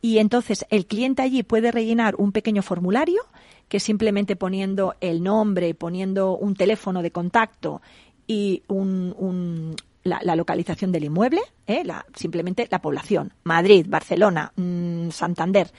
[0.00, 3.20] y entonces el cliente allí puede rellenar un pequeño formulario
[3.68, 7.82] que simplemente poniendo el nombre, poniendo un teléfono de contacto
[8.26, 9.74] y un,
[10.08, 11.82] la, localización del inmueble, ¿eh?
[12.14, 15.70] simplemente la población, Madrid, Barcelona, mm, Santander,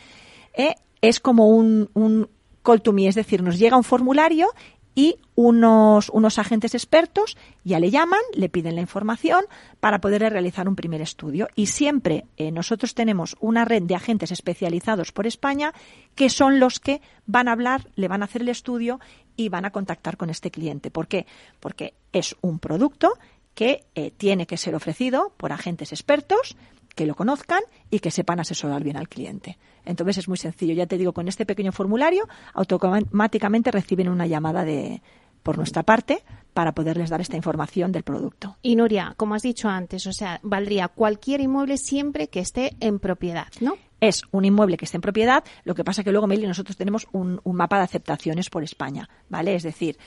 [0.53, 0.75] ¿eh?
[1.01, 2.29] es como un,
[2.63, 4.47] call to me, es decir, nos llega un formulario
[4.95, 9.45] y unos, unos agentes expertos ya le llaman, le piden la información
[9.79, 11.47] para poder realizar un primer estudio.
[11.55, 15.73] Y siempre eh, nosotros tenemos una red de agentes especializados por España
[16.15, 18.99] que son los que van a hablar, le van a hacer el estudio
[19.37, 20.91] y van a contactar con este cliente.
[20.91, 21.25] ¿Por qué?
[21.61, 23.13] Porque es un producto
[23.59, 26.55] que eh, tiene que ser ofrecido por agentes expertos
[26.95, 27.59] que lo conozcan
[27.91, 29.57] y que sepan asesorar bien al cliente.
[29.83, 30.73] Entonces es muy sencillo.
[30.73, 35.01] Ya te digo, con este pequeño formulario automáticamente reciben una llamada de
[35.43, 38.55] por nuestra parte para poderles dar esta información del producto.
[38.61, 42.99] Y Nuria, como has dicho antes, o sea, valdría cualquier inmueble siempre que esté en
[42.99, 43.75] propiedad, ¿no?
[43.99, 47.07] Es un inmueble que esté en propiedad, lo que pasa que luego, Meli, nosotros tenemos
[47.11, 49.55] un, un mapa de aceptaciones por España, ¿vale?
[49.55, 49.97] Es decir,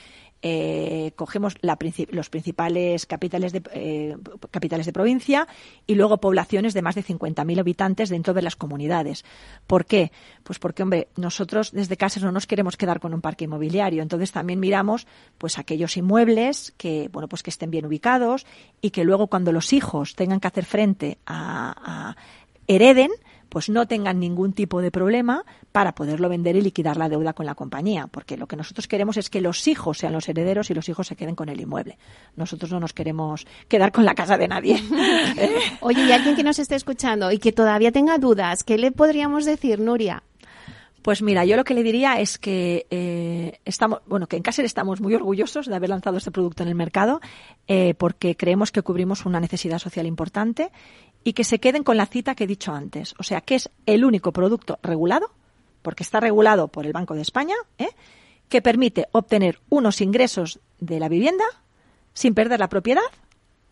[0.45, 4.17] eh, cogemos los principales capitales de, eh,
[4.51, 5.47] capitales de provincia
[5.87, 9.23] y luego poblaciones de más de 50.000 habitantes dentro de las comunidades.
[9.67, 10.11] ¿Por qué?
[10.43, 14.03] Pues porque, hombre, nosotros desde casa no nos queremos quedar con un parque inmobiliario.
[14.03, 18.45] Entonces también miramos pues aquellos inmuebles que, bueno, pues que estén bien ubicados
[18.81, 22.17] y que luego cuando los hijos tengan que hacer frente a
[22.67, 23.11] hereden,
[23.53, 27.45] pues no tengan ningún tipo de problema para poderlo vender y liquidar la deuda con
[27.45, 30.73] la compañía, porque lo que nosotros queremos es que los hijos sean los herederos y
[30.73, 31.99] los hijos se queden con el inmueble.
[32.35, 34.83] Nosotros no nos queremos quedar con la casa de nadie.
[35.81, 39.45] Oye, y alguien que nos esté escuchando y que todavía tenga dudas, ¿qué le podríamos
[39.45, 40.23] decir, Nuria?
[41.03, 44.63] Pues mira, yo lo que le diría es que eh, estamos, bueno, que en Caser
[44.63, 47.19] estamos muy orgullosos de haber lanzado este producto en el mercado,
[47.67, 50.71] eh, porque creemos que cubrimos una necesidad social importante
[51.23, 53.15] y que se queden con la cita que he dicho antes.
[53.17, 55.31] O sea, que es el único producto regulado,
[55.81, 57.89] porque está regulado por el Banco de España, ¿eh?
[58.49, 61.45] que permite obtener unos ingresos de la vivienda
[62.13, 63.01] sin perder la propiedad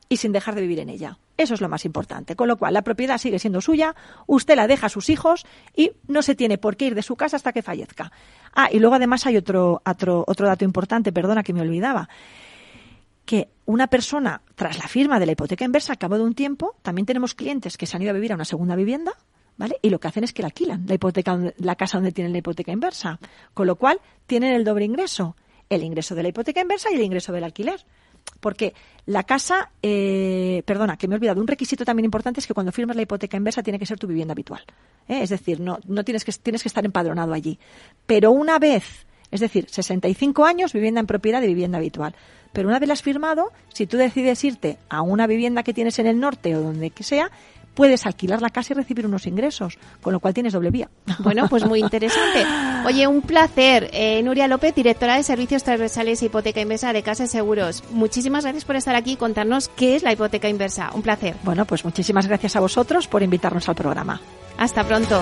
[0.10, 1.18] y sin dejar de vivir en ella.
[1.38, 2.36] Eso es lo más importante.
[2.36, 3.96] Con lo cual, la propiedad sigue siendo suya,
[4.28, 7.16] usted la deja a sus hijos y no se tiene por qué ir de su
[7.16, 8.12] casa hasta que fallezca.
[8.54, 12.10] Ah, y luego además hay otro, otro, otro dato importante, perdona que me olvidaba
[13.32, 16.76] que una persona, tras la firma de la hipoteca inversa, a cabo de un tiempo,
[16.82, 19.14] también tenemos clientes que se han ido a vivir a una segunda vivienda,
[19.56, 19.78] ¿vale?
[19.82, 22.40] Y lo que hacen es que la alquilan, la hipoteca, la casa donde tienen la
[22.40, 23.22] hipoteca inversa.
[23.54, 25.38] Con lo cual, tienen el doble ingreso.
[25.70, 27.80] El ingreso de la hipoteca inversa y el ingreso del alquiler.
[28.42, 28.74] Porque
[29.06, 32.74] la casa, eh, perdona, que me he olvidado, un requisito también importante es que cuando
[32.74, 34.66] firmas la hipoteca inversa tiene que ser tu vivienda habitual.
[35.08, 35.22] ¿eh?
[35.22, 37.58] Es decir, no, no tienes, que, tienes que estar empadronado allí.
[38.06, 42.14] Pero una vez, es decir, 65 años, vivienda en propiedad y vivienda habitual.
[42.54, 46.00] Pero una vez la has firmado, si tú decides irte a una vivienda que tienes
[46.00, 47.32] en el norte o donde que sea,
[47.74, 50.90] puedes alquilar la casa y recibir unos ingresos, con lo cual tienes doble vía.
[51.20, 52.46] Bueno, pues muy interesante.
[52.86, 53.90] Oye, un placer.
[53.94, 57.84] Eh, Nuria López, directora de Servicios Transversales e Hipoteca Inversa de Casa Seguros.
[57.92, 60.90] Muchísimas gracias por estar aquí y contarnos qué es la hipoteca inversa.
[60.94, 61.36] Un placer.
[61.44, 64.20] Bueno, pues muchísimas gracias a vosotros por invitarnos al programa.
[64.58, 65.22] Hasta pronto.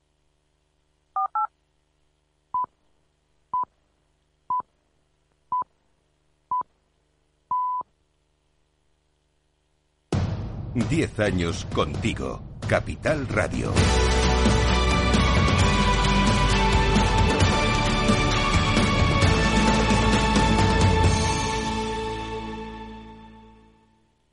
[10.73, 12.41] 10 años contigo.
[12.67, 13.73] Capital Radio.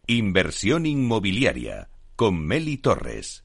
[0.06, 3.44] Inversión inmobiliaria con Meli Torres.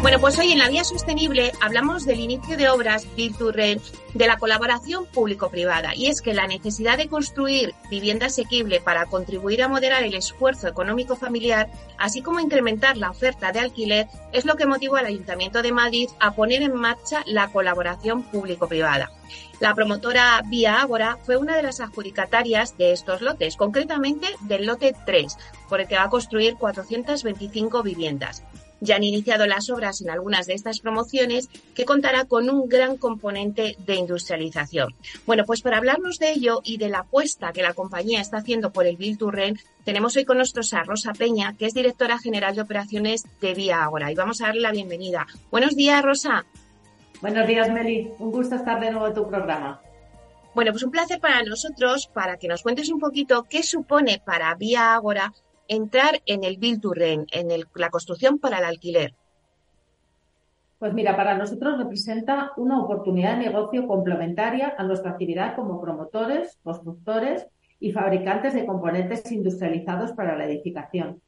[0.00, 3.80] Bueno, pues hoy en la Vía Sostenible hablamos del inicio de obras Build to de
[4.14, 5.92] la colaboración público-privada.
[5.96, 10.68] Y es que la necesidad de construir vivienda asequible para contribuir a moderar el esfuerzo
[10.68, 15.62] económico familiar, así como incrementar la oferta de alquiler, es lo que motivó al Ayuntamiento
[15.62, 19.10] de Madrid a poner en marcha la colaboración público-privada.
[19.58, 24.94] La promotora Vía Ágora fue una de las adjudicatarias de estos lotes, concretamente del lote
[25.04, 25.36] 3,
[25.68, 28.44] por el que va a construir 425 viviendas.
[28.80, 32.96] Ya han iniciado las obras en algunas de estas promociones que contará con un gran
[32.96, 34.94] componente de industrialización.
[35.26, 38.70] Bueno, pues para hablarnos de ello y de la apuesta que la compañía está haciendo
[38.70, 39.32] por el to
[39.84, 43.82] tenemos hoy con nosotros a Rosa Peña, que es directora general de operaciones de Vía
[43.82, 44.10] Agora.
[44.12, 45.26] Y vamos a darle la bienvenida.
[45.50, 46.44] Buenos días, Rosa.
[47.20, 48.10] Buenos días, Meli.
[48.18, 49.80] Un gusto estar de nuevo en tu programa.
[50.54, 54.54] Bueno, pues un placer para nosotros, para que nos cuentes un poquito qué supone para
[54.54, 55.32] Vía Agora
[55.68, 59.14] entrar en el Build to Rent, en la construcción para el alquiler?
[60.78, 66.56] Pues mira, para nosotros representa una oportunidad de negocio complementaria a nuestra actividad como promotores,
[66.62, 67.46] constructores
[67.80, 71.20] y fabricantes de componentes industrializados para la edificación.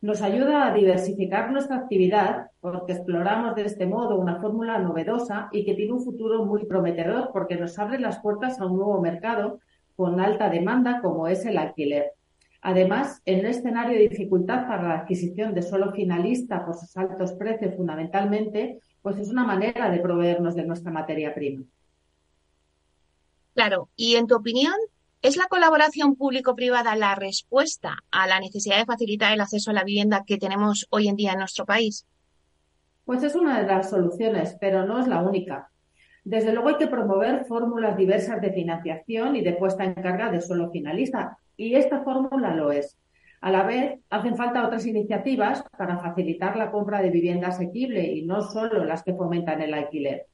[0.00, 5.64] Nos ayuda a diversificar nuestra actividad porque exploramos de este modo una fórmula novedosa y
[5.64, 9.60] que tiene un futuro muy prometedor porque nos abre las puertas a un nuevo mercado
[9.96, 12.12] con alta demanda como es el alquiler.
[12.66, 17.34] Además, en un escenario de dificultad para la adquisición de suelo finalista por sus altos
[17.34, 21.62] precios fundamentalmente, pues es una manera de proveernos de nuestra materia prima.
[23.52, 24.72] Claro, y en tu opinión,
[25.20, 29.84] ¿es la colaboración público-privada la respuesta a la necesidad de facilitar el acceso a la
[29.84, 32.06] vivienda que tenemos hoy en día en nuestro país?
[33.04, 35.70] Pues es una de las soluciones, pero no es la única.
[36.24, 40.40] Desde luego hay que promover fórmulas diversas de financiación y de puesta en carga de
[40.40, 42.98] suelo finalista, y esta fórmula lo es.
[43.40, 48.24] A la vez, hacen falta otras iniciativas para facilitar la compra de vivienda asequible y
[48.24, 50.26] no solo las que fomentan el alquiler.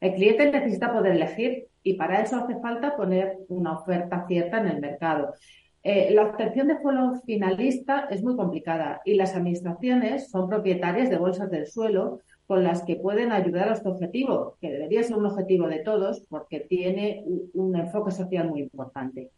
[0.00, 4.68] El cliente necesita poder elegir y para eso hace falta poner una oferta cierta en
[4.68, 5.34] el mercado.
[5.82, 11.18] Eh, la obtención de suelo finalista es muy complicada y las administraciones son propietarias de
[11.18, 15.26] bolsas del suelo con las que pueden ayudar a este objetivo, que debería ser un
[15.26, 19.30] objetivo de todos porque tiene un enfoque social muy importante.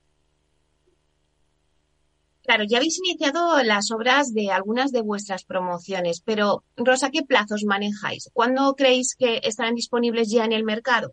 [2.46, 7.64] Claro, ya habéis iniciado las obras de algunas de vuestras promociones, pero Rosa, ¿qué plazos
[7.64, 8.30] manejáis?
[8.32, 11.12] ¿Cuándo creéis que estarán disponibles ya en el mercado?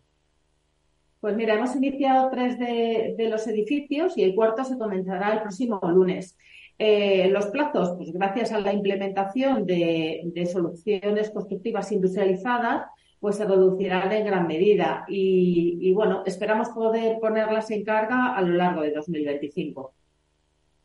[1.20, 5.80] Pues mira, hemos iniciado tres de, los edificios y el cuarto se comenzará el próximo
[5.84, 6.38] lunes.
[6.78, 12.86] Eh, los plazos, pues gracias a la implementación de, soluciones constructivas industrializadas,
[13.20, 18.42] pues se reducirán en gran medida y, y bueno, esperamos poder ponerlas en carga a
[18.44, 19.94] lo largo de 2025.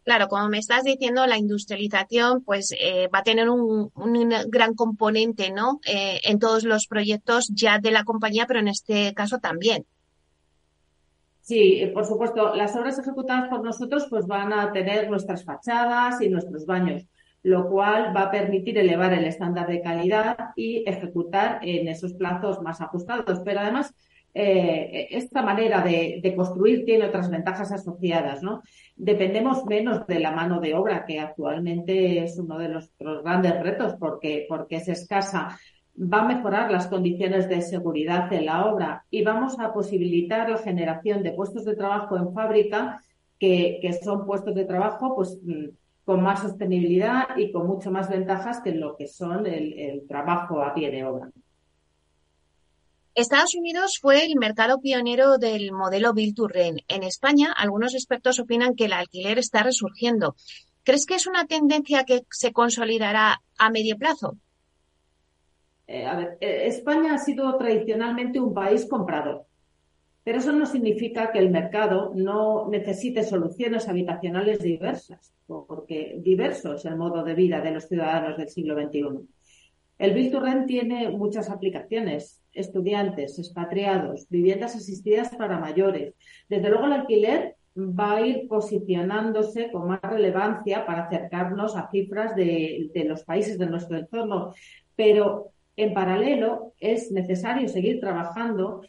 [0.08, 3.90] Claro, como me estás diciendo, la industrialización pues eh, va a tener un,
[4.48, 5.80] gran componente, ¿no?
[5.86, 9.84] Eh, en todos los proyectos ya de la compañía, pero en este caso también.
[11.42, 12.54] Sí, por supuesto.
[12.54, 17.04] Las obras ejecutadas por nosotros pues van a tener nuestras fachadas y nuestros baños,
[17.42, 22.62] lo cual va a permitir elevar el estándar de calidad y ejecutar en esos plazos
[22.62, 23.40] más ajustados.
[23.44, 23.92] Pero además
[24.40, 28.62] eh, esta manera de, construir tiene otras ventajas asociadas, ¿no?
[28.94, 33.96] Dependemos menos de la mano de obra, que actualmente es uno de los, grandes retos
[33.98, 35.58] porque, porque es escasa.
[36.00, 40.58] Va a mejorar las condiciones de seguridad en la obra y vamos a posibilitar la
[40.58, 43.02] generación de puestos de trabajo en fábrica
[43.40, 45.70] que, son puestos de trabajo pues mm,
[46.04, 50.74] con más sostenibilidad y con mucho más ventajas que lo que son el trabajo a
[50.74, 51.28] pie de obra.
[53.18, 56.82] Estados Unidos fue el mercado pionero del modelo Build to Rent.
[56.86, 60.36] En España, algunos expertos opinan que el alquiler está resurgiendo.
[60.84, 64.38] ¿Crees que es una tendencia que se consolidará a medio plazo?
[65.88, 69.46] Eh, a ver, eh, España ha sido tradicionalmente un país comprador,
[70.22, 76.84] Pero eso no significa que el mercado no necesite soluciones habitacionales diversas, porque diverso es
[76.84, 79.26] el modo de vida de los ciudadanos del siglo XXI.
[79.98, 86.14] El Build to Rent tiene muchas aplicaciones, estudiantes, expatriados, viviendas asistidas para mayores.
[86.48, 92.34] Desde luego el alquiler va a ir posicionándose con más relevancia para acercarnos a cifras
[92.34, 94.52] de, los países de nuestro entorno,
[94.96, 98.82] pero en paralelo es necesario seguir trabajando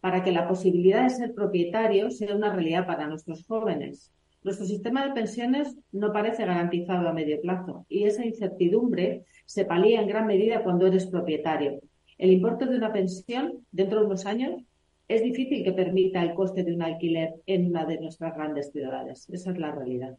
[0.00, 4.12] para que la posibilidad de ser propietario sea una realidad para nuestros jóvenes.
[4.42, 10.02] Nuestro sistema de pensiones no parece garantizado a medio plazo y esa incertidumbre se palía
[10.02, 11.80] en gran medida cuando eres propietario.
[12.18, 14.62] El importe de una pensión dentro de unos años
[15.08, 19.28] es difícil que permita el coste de un alquiler en una de nuestras grandes ciudades.
[19.30, 20.16] Esa es la realidad.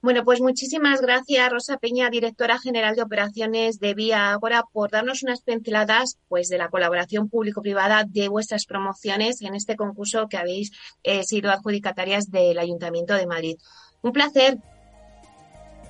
[0.00, 5.24] Bueno, pues muchísimas gracias, Rosa Peña, directora general de operaciones de Vía Agora, por darnos
[5.24, 10.70] unas pinceladas pues, de la colaboración público-privada de vuestras promociones en este concurso que habéis
[11.02, 13.56] eh, sido adjudicatarias del Ayuntamiento de Madrid.
[14.00, 14.58] Un placer.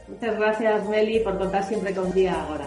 [0.09, 2.67] Muchas gracias, Meli, por contar siempre con Vía Agora.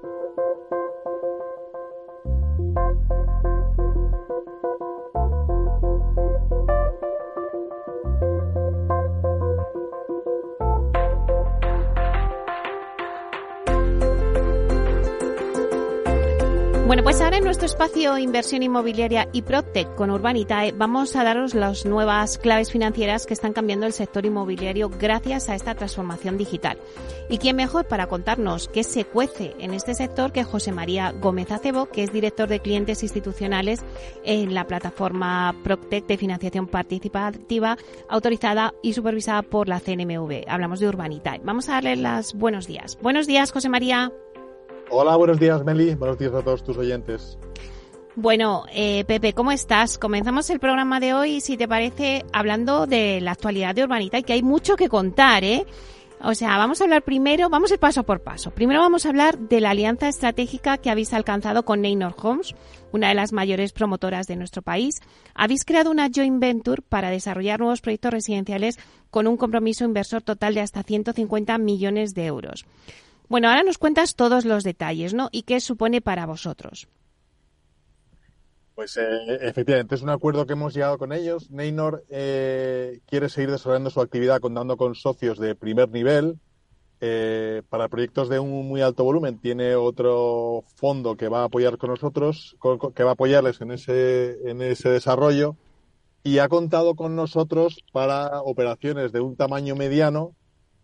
[16.91, 21.53] Bueno, pues ahora en nuestro espacio Inversión Inmobiliaria y Protec con Urbanitae vamos a daros
[21.53, 26.77] las nuevas claves financieras que están cambiando el sector inmobiliario gracias a esta transformación digital.
[27.29, 31.49] ¿Y quién mejor para contarnos qué se cuece en este sector que José María Gómez
[31.53, 33.79] Acebo, que es director de clientes institucionales
[34.25, 37.77] en la plataforma Proctec de financiación participativa
[38.09, 40.43] autorizada y supervisada por la CNMV?
[40.45, 41.39] Hablamos de Urbanitae.
[41.41, 42.97] Vamos a darle los buenos días.
[43.01, 44.11] Buenos días, José María.
[44.93, 45.95] Hola, buenos días, Meli.
[45.95, 47.37] Buenos días a todos tus oyentes.
[48.15, 49.97] Bueno, eh, Pepe, ¿cómo estás?
[49.97, 54.23] Comenzamos el programa de hoy, si te parece, hablando de la actualidad de Urbanita y
[54.23, 55.65] que hay mucho que contar, ¿eh?
[56.21, 58.51] O sea, vamos a hablar primero, vamos a ir paso por paso.
[58.51, 62.53] Primero vamos a hablar de la alianza estratégica que habéis alcanzado con Neynor Homes,
[62.91, 64.99] una de las mayores promotoras de nuestro país.
[65.33, 68.77] Habéis creado una joint venture para desarrollar nuevos proyectos residenciales
[69.09, 72.65] con un compromiso inversor total de hasta 150 millones de euros.
[73.31, 75.29] Bueno, ahora nos cuentas todos los detalles, ¿no?
[75.31, 76.89] ¿Y qué supone para vosotros?
[78.75, 81.49] Pues eh, efectivamente, es un acuerdo que hemos llegado con ellos.
[81.49, 86.39] Neynor eh, quiere seguir desarrollando su actividad contando con socios de primer nivel.
[86.99, 91.77] Eh, para proyectos de un muy alto volumen tiene otro fondo que va a apoyar
[91.77, 92.57] con nosotros,
[92.93, 95.55] que va a apoyarles en ese, en ese desarrollo
[96.21, 100.35] y ha contado con nosotros para operaciones de un tamaño mediano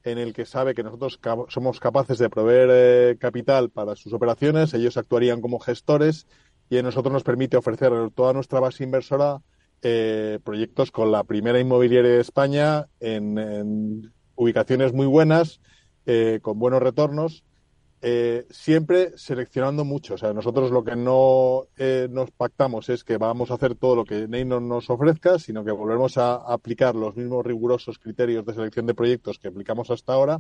[0.04, 4.74] en el que sabe que nosotros somos capaces de proveer eh, capital para sus operaciones,
[4.74, 6.28] ellos actuarían como gestores
[6.70, 9.42] y a nosotros nos permite ofrecer a toda nuestra base inversora
[9.82, 15.62] eh, proyectos con la primera inmobiliaria de España en, ubicaciones muy buenas,
[16.06, 17.44] eh, con buenos retornos
[18.02, 20.16] eh, siempre seleccionando mucho.
[20.16, 23.96] O sea, nosotros lo que no eh, nos pactamos es que vamos a hacer todo
[23.96, 28.54] lo que Neynor nos ofrezca, sino que volvemos a aplicar los mismos rigurosos criterios de
[28.54, 30.40] selección de proyectos que aplicamos hasta ahora,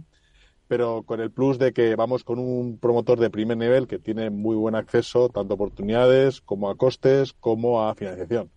[0.67, 4.29] pero con el plus de que vamos con un promotor de primer nivel que tiene
[4.29, 8.51] muy buen acceso tanto a oportunidades como a costes como a financiación.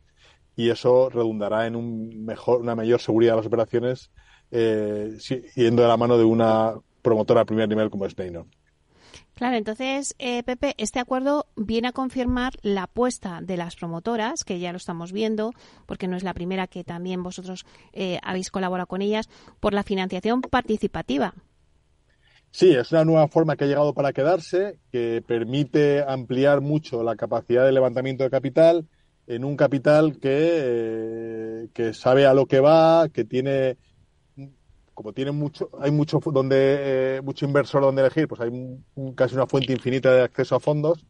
[0.56, 4.10] Y eso redundará en un mejor, una mayor seguridad de las operaciones
[4.50, 5.16] eh,
[5.54, 8.46] yendo de la mano de una promotora a primer nivel como es Neynor.
[9.34, 14.58] Claro, entonces, eh, Pepe, este acuerdo viene a confirmar la apuesta de las promotoras, que
[14.58, 15.52] ya lo estamos viendo,
[15.86, 19.82] porque no es la primera que también vosotros eh, habéis colaborado con ellas, por la
[19.82, 21.34] financiación participativa.
[22.50, 27.16] Sí, es una nueva forma que ha llegado para quedarse, que permite ampliar mucho la
[27.16, 28.88] capacidad de levantamiento de capital
[29.26, 33.78] en un capital que, eh, que sabe a lo que va, que tiene
[35.00, 38.50] como tiene mucho, hay mucho donde eh, mucho inversor donde elegir, pues hay
[39.14, 41.06] casi una fuente infinita de acceso a fondos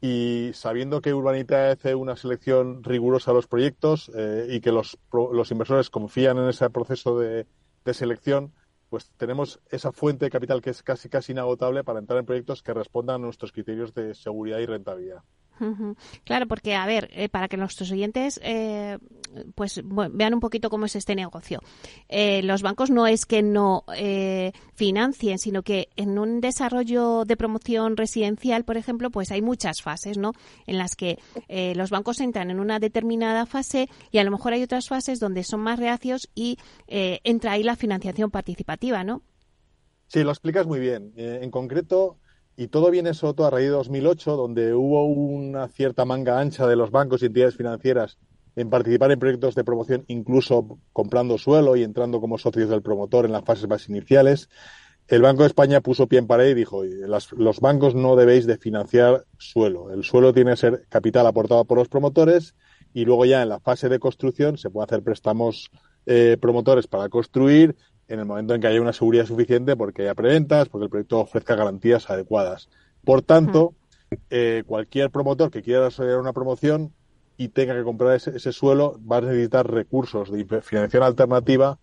[0.00, 4.98] y sabiendo que Urbanita hace una selección rigurosa de los proyectos eh, y que los,
[5.12, 7.46] los inversores confían en ese proceso de,
[7.84, 8.52] de selección,
[8.90, 12.64] pues tenemos esa fuente de capital que es casi casi inagotable para entrar en proyectos
[12.64, 15.22] que respondan a nuestros criterios de seguridad y rentabilidad.
[16.24, 18.98] Claro, porque a ver, eh, para que nuestros oyentes eh,
[19.54, 21.60] pues vean un poquito cómo es este negocio.
[22.08, 23.84] Eh, los bancos no es que no
[24.74, 30.18] financien, sino que en un desarrollo de promoción residencial, por ejemplo, pues hay muchas fases,
[30.18, 30.32] ¿no?
[30.66, 31.18] En las que
[31.74, 35.44] los bancos entran en una determinada fase y a lo mejor hay otras fases donde
[35.44, 39.22] son más reacios y entra ahí la financiación participativa, ¿no?
[40.06, 41.12] Sí, lo explicas muy bien.
[41.16, 42.18] en concreto,
[42.58, 46.74] y todo viene todo a raíz de 2008, donde hubo una cierta manga ancha de
[46.74, 48.18] los bancos y entidades financieras
[48.56, 53.26] en participar en proyectos de promoción, incluso comprando suelo y entrando como socios del promotor
[53.26, 54.48] en las fases más iniciales.
[55.06, 58.58] El Banco de España puso pie en pared y dijo, los bancos no debéis de
[58.58, 59.92] financiar suelo.
[59.92, 62.56] El suelo tiene que ser capital aportado por los promotores
[62.92, 65.70] y luego ya en la fase de construcción se puede hacer préstamos
[66.06, 67.76] eh, promotores para construir
[68.08, 71.20] en el momento en que haya una seguridad suficiente porque haya preventas, porque el proyecto
[71.20, 72.68] ofrezca garantías adecuadas.
[73.04, 73.74] Por tanto,
[74.30, 76.92] eh, cualquier promotor que quiera desarrollar una promoción
[77.36, 81.78] y tenga que comprar ese, suelo va a necesitar recursos de financiación alternativa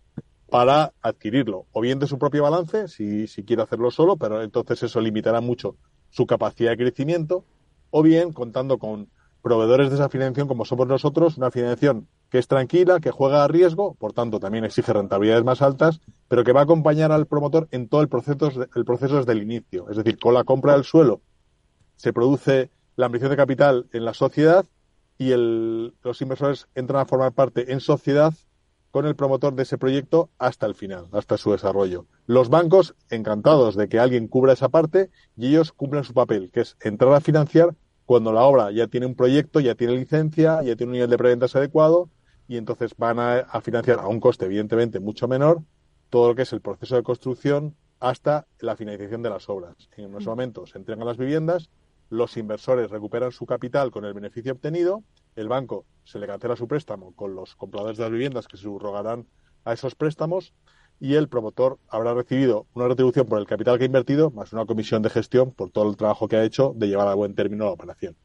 [0.50, 4.82] para adquirirlo, o bien de su propio balance, si, si quiere hacerlo solo, pero entonces
[4.82, 5.76] eso limitará mucho
[6.10, 7.44] su capacidad de crecimiento,
[7.90, 9.08] o bien contando con
[9.42, 13.48] proveedores de esa financiación como somos nosotros, una financiación que es tranquila, que juega a
[13.48, 17.68] riesgo, por tanto también exige rentabilidades más altas, pero que va a acompañar al promotor
[17.70, 19.88] en todo el proceso, el proceso desde el inicio.
[19.90, 21.20] Es decir, con la compra del suelo
[21.96, 24.64] se produce la ambición de capital en la sociedad
[25.18, 28.34] y los inversores entran a formar parte en sociedad
[28.90, 32.06] con el promotor de ese proyecto hasta el final, hasta su desarrollo.
[32.26, 36.60] Los bancos encantados de que alguien cubra esa parte y ellos cumplen su papel, que
[36.60, 37.74] es entrar a financiar
[38.06, 41.18] cuando la obra ya tiene un proyecto, ya tiene licencia, ya tiene un nivel de
[41.18, 42.08] preventas adecuado
[42.48, 45.62] y entonces van a, financiar a un coste evidentemente mucho menor
[46.08, 49.74] todo lo que es el proceso de construcción hasta la finalización de las obras.
[49.96, 51.68] En ese momento se entregan las viviendas,
[52.08, 55.02] los inversores recuperan su capital con el beneficio obtenido,
[55.34, 58.62] el banco se le cancela su préstamo con los compradores de las viviendas que se
[58.62, 59.26] subrogarán
[59.64, 60.54] a esos préstamos
[61.00, 64.66] y el promotor habrá recibido una retribución por el capital que ha invertido más una
[64.66, 67.64] comisión de gestión por todo el trabajo que ha hecho de llevar a buen término
[67.66, 68.16] la operación.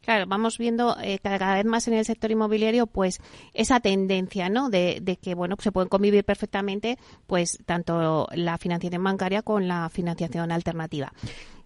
[0.00, 3.20] Claro, vamos viendo eh, cada vez más en el sector inmobiliario, pues
[3.52, 4.70] esa tendencia, ¿no?
[4.70, 9.90] De, de, que bueno, se pueden convivir perfectamente, pues tanto la financiación bancaria con la
[9.90, 11.12] financiación alternativa.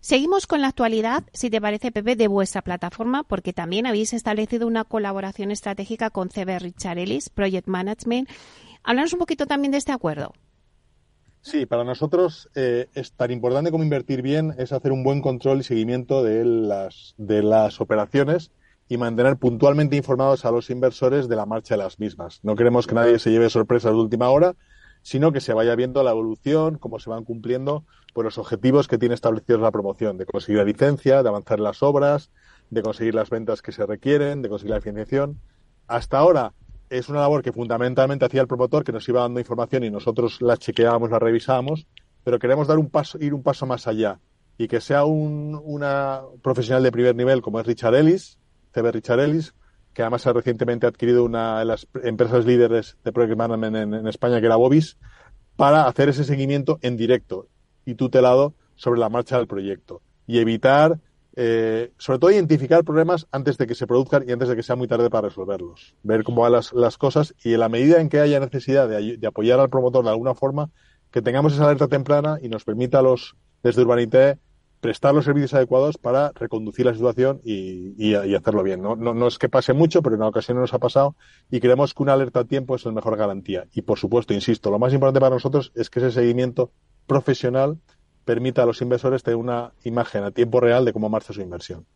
[0.01, 4.67] Seguimos con la actualidad, si te parece, Pepe, de vuestra plataforma, porque también habéis establecido
[4.67, 8.29] una colaboración estratégica con CB Richard Ellis, Project Management.
[8.85, 10.33] Háblanos un poquito también de este acuerdo.
[11.41, 15.59] Sí, para nosotros eh, es tan importante como invertir bien es hacer un buen control
[15.59, 18.53] y seguimiento de las, de las operaciones
[18.89, 22.39] y mantener puntualmente informados a los inversores de la marcha de las mismas.
[22.45, 24.55] No queremos que nadie se lleve sorpresas de última hora,
[25.03, 28.99] sino que se vaya viendo la evolución, cómo se van cumpliendo por los objetivos que
[28.99, 32.31] tiene establecidos la promoción, de conseguir la licencia, de avanzar las obras,
[32.71, 35.41] de conseguir las ventas que se requieren, de conseguir la financiación.
[35.89, 36.53] Hasta ahora
[36.93, 40.41] es una labor que fundamentalmente hacía el promotor, que nos iba dando información y nosotros
[40.43, 41.87] la chequeábamos, la revisábamos,
[42.23, 44.21] pero queremos dar un paso, ir un paso más allá
[44.59, 48.39] y que sea un, una profesional de primer nivel como es Richard Ellis,
[48.73, 49.55] CB Richard Ellis,
[49.95, 54.41] que además ha recientemente adquirido una de las empresas líderes de Project Management en España,
[54.41, 54.99] que era Bobis,
[55.57, 57.49] para hacer ese seguimiento en directo
[57.85, 60.99] y tutelado sobre la marcha del proyecto y evitar,
[61.35, 64.77] eh, sobre todo, identificar problemas antes de que se produzcan y antes de que sea
[64.77, 65.95] muy tarde para resolverlos.
[66.03, 69.27] Ver cómo van las, las cosas y en la medida en que haya necesidad de,
[69.27, 70.71] apoyar al promotor de alguna forma,
[71.11, 74.39] que tengamos esa alerta temprana y nos permita a los, desde Urbanité,
[74.81, 78.83] prestar los servicios adecuados para reconducir la situación y, y, y hacerlo bien.
[78.83, 78.97] ¿no?
[78.97, 79.15] ¿no?
[79.15, 81.15] No, es que pase mucho, pero en ocasiones nos ha pasado
[81.51, 83.67] y creemos que una alerta a tiempo es la mejor garantía.
[83.73, 86.73] Y por supuesto, insisto, lo más importante para nosotros es que ese seguimiento
[87.07, 87.79] profesional
[88.25, 91.87] permita a los inversores tener una imagen a tiempo real de cómo marcha su inversión.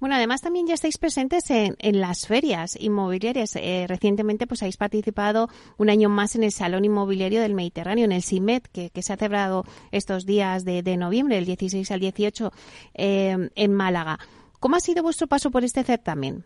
[0.00, 3.54] Bueno, además también ya estáis presentes en, las ferias inmobiliarias.
[3.56, 8.12] Eh, recientemente pues habéis participado un año más en el Salón Inmobiliario del Mediterráneo, en
[8.12, 12.50] el CIMET, que, se ha celebrado estos días de, noviembre, el 16 al 18,
[12.94, 14.18] eh, en Málaga.
[14.58, 16.44] ¿Cómo ha sido vuestro paso por este certamen?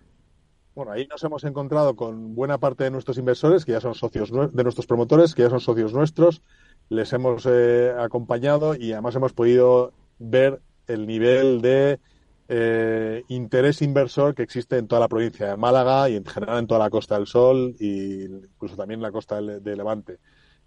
[0.75, 4.33] Bueno, ahí nos hemos encontrado con buena parte de nuestros inversores, que ya son socios
[4.33, 6.43] de nuestros promotores, que ya son socios nuestros,
[6.89, 12.01] les hemos eh, acompañado y además hemos podido ver el nivel de
[12.49, 16.67] eh, interés inversor que existe en toda la provincia de Málaga y en general en
[16.67, 20.19] toda la Costa del Sol y incluso también en la costa de Levante.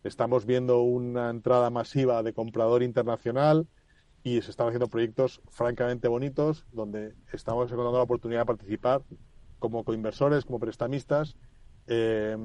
[0.05, 3.67] Estamos viendo una entrada masiva de comprador internacional
[4.23, 9.01] y se están haciendo proyectos francamente bonitos donde estamos encontrando la oportunidad de participar
[9.59, 11.35] como coinversores, como prestamistas.
[11.87, 12.37] Eh,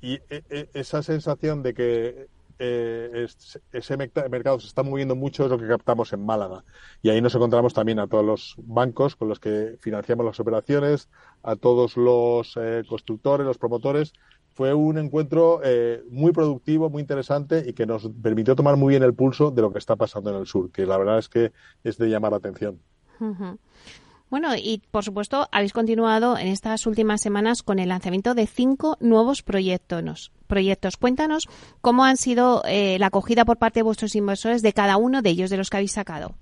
[0.00, 2.28] y e, e, esa sensación de que
[2.60, 3.26] eh,
[3.72, 6.64] ese mercado se está moviendo mucho es lo que captamos en Málaga.
[7.02, 11.08] Y ahí nos encontramos también a todos los bancos con los que financiamos las operaciones,
[11.42, 14.12] a todos los eh, constructores, los promotores.
[14.54, 19.04] Fue un encuentro eh, muy productivo, muy interesante y que nos permitió tomar muy bien
[19.04, 21.52] el pulso de lo que está pasando en el sur, que la verdad es que
[21.84, 22.80] es de llamar la atención.
[24.30, 28.98] Bueno, y por supuesto habéis continuado en estas últimas semanas con el lanzamiento de cinco
[29.00, 30.32] nuevos proyectos.
[30.46, 30.96] proyectos.
[30.98, 31.48] Cuéntanos
[31.80, 35.30] cómo han sido eh, la acogida por parte de vuestros inversores de cada uno de
[35.30, 36.34] ellos, de los que habéis sacado.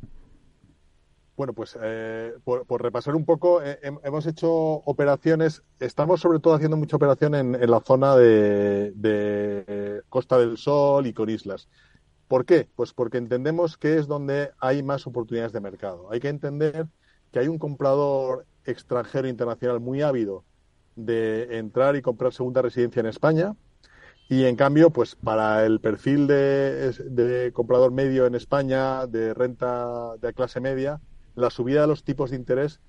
[1.37, 6.79] Bueno, pues eh, por, repasar un poco, eh, hemos hecho operaciones, estamos sobre todo haciendo
[6.79, 11.69] mucha operación en, la zona de, Costa del Sol y con islas.
[12.27, 12.69] ¿Por qué?
[12.75, 16.11] Pues porque entendemos que es donde hay más oportunidades de mercado.
[16.11, 16.87] Hay que entender
[17.33, 20.45] que hay un comprador extranjero internacional muy ávido
[20.97, 23.55] de entrar y comprar segunda residencia en España.
[24.29, 30.33] Y en cambio, pues para el perfil de, comprador medio en España, de renta de
[30.33, 31.01] clase media,
[31.37, 32.81] la subida de los tipos de interés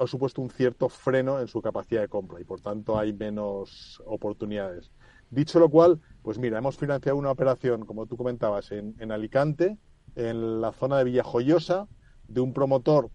[0.00, 4.00] ha supuesto un cierto freno en su capacidad de compra y por tanto hay menos
[4.04, 4.92] oportunidades.
[5.30, 9.78] Dicho lo cual, pues mira, hemos financiado una operación, como tú comentabas, en, en Alicante,
[10.14, 11.88] en la zona de Villajoyosa,
[12.28, 13.10] de un promotor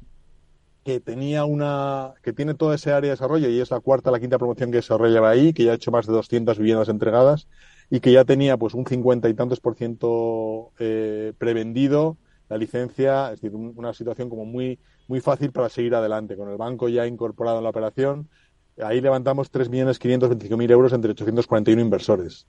[0.88, 4.22] que tenía una que tiene toda ese área de desarrollo y es la cuarta la
[4.22, 7.50] quinta promoción que se desarrollaba ahí que ya ha hecho más de 200 viviendas entregadas
[7.90, 12.16] y que ya tenía pues un 50 y tantos por ciento eh, prevendido
[12.48, 13.34] la licencia.
[13.34, 14.80] Es decir una situación como muy
[15.10, 16.38] muy fácil para seguir adelante.
[16.38, 18.30] Con el banco ya incorporado en la operación
[18.82, 22.48] ahí levantamos 3.525.000 euros entre 841 inversores.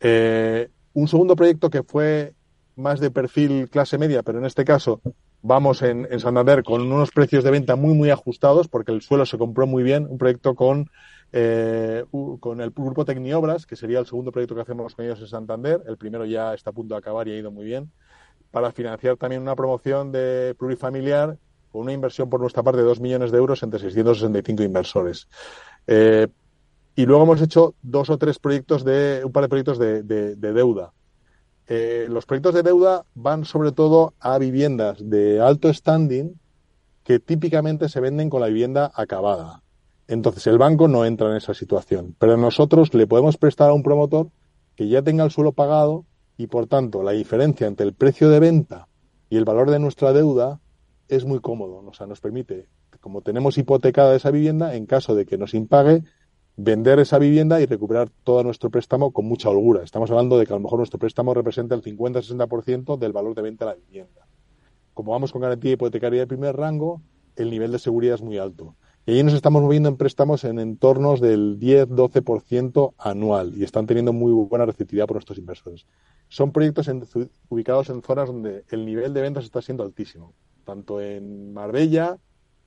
[0.00, 2.34] Eh, un segundo proyecto que fue
[2.74, 5.00] más de perfil clase media pero en este caso
[5.46, 9.38] vamos en, Santander con unos precios de venta muy, muy ajustados porque el suelo se
[9.38, 10.06] compró muy bien.
[10.10, 10.90] Un proyecto con,
[11.32, 12.04] eh,
[12.40, 15.82] con el grupo Tecniobras, que sería el segundo proyecto que hacemos con ellos en Santander.
[15.86, 17.92] El primero ya está a punto de acabar y ha ido muy bien.
[18.50, 21.38] Para financiar también una promoción de plurifamiliar
[21.70, 25.28] con una inversión por nuestra parte de 2 millones de euros entre 665 inversores.
[25.86, 26.26] Eh,
[26.96, 30.02] y luego hemos hecho dos o tres proyectos de, un par de proyectos de
[30.36, 30.92] deuda
[31.68, 36.38] eh, los proyectos de deuda van sobre todo a viviendas de alto standing
[37.02, 39.62] que típicamente se venden con la vivienda acabada.
[40.08, 43.82] Entonces el banco no entra en esa situación, pero nosotros le podemos prestar a un
[43.82, 44.28] promotor
[44.76, 46.04] que ya tenga el suelo pagado
[46.36, 48.88] y por tanto la diferencia entre el precio de venta
[49.28, 50.60] y el valor de nuestra deuda
[51.08, 52.68] es muy cómodo, o sea, nos permite,
[53.00, 56.02] como tenemos hipotecada esa vivienda, en caso de que nos impague,
[56.56, 59.82] vender esa vivienda y recuperar todo nuestro préstamo con mucha holgura.
[59.82, 63.42] Estamos hablando de que a lo mejor nuestro préstamo representa el 50-60% del valor de
[63.42, 64.26] venta de la vivienda.
[64.94, 67.02] Como vamos con garantía hipotecaria de primer rango,
[67.36, 68.74] el nivel de seguridad es muy alto.
[69.04, 74.12] Y ahí nos estamos moviendo en préstamos en entornos del 10-12% anual y están teniendo
[74.12, 75.86] muy buena receptividad por nuestros inversores.
[76.28, 76.90] Son proyectos
[77.48, 80.32] ubicados en zonas donde el nivel de ventas está siendo altísimo,
[80.64, 82.16] tanto en Marbella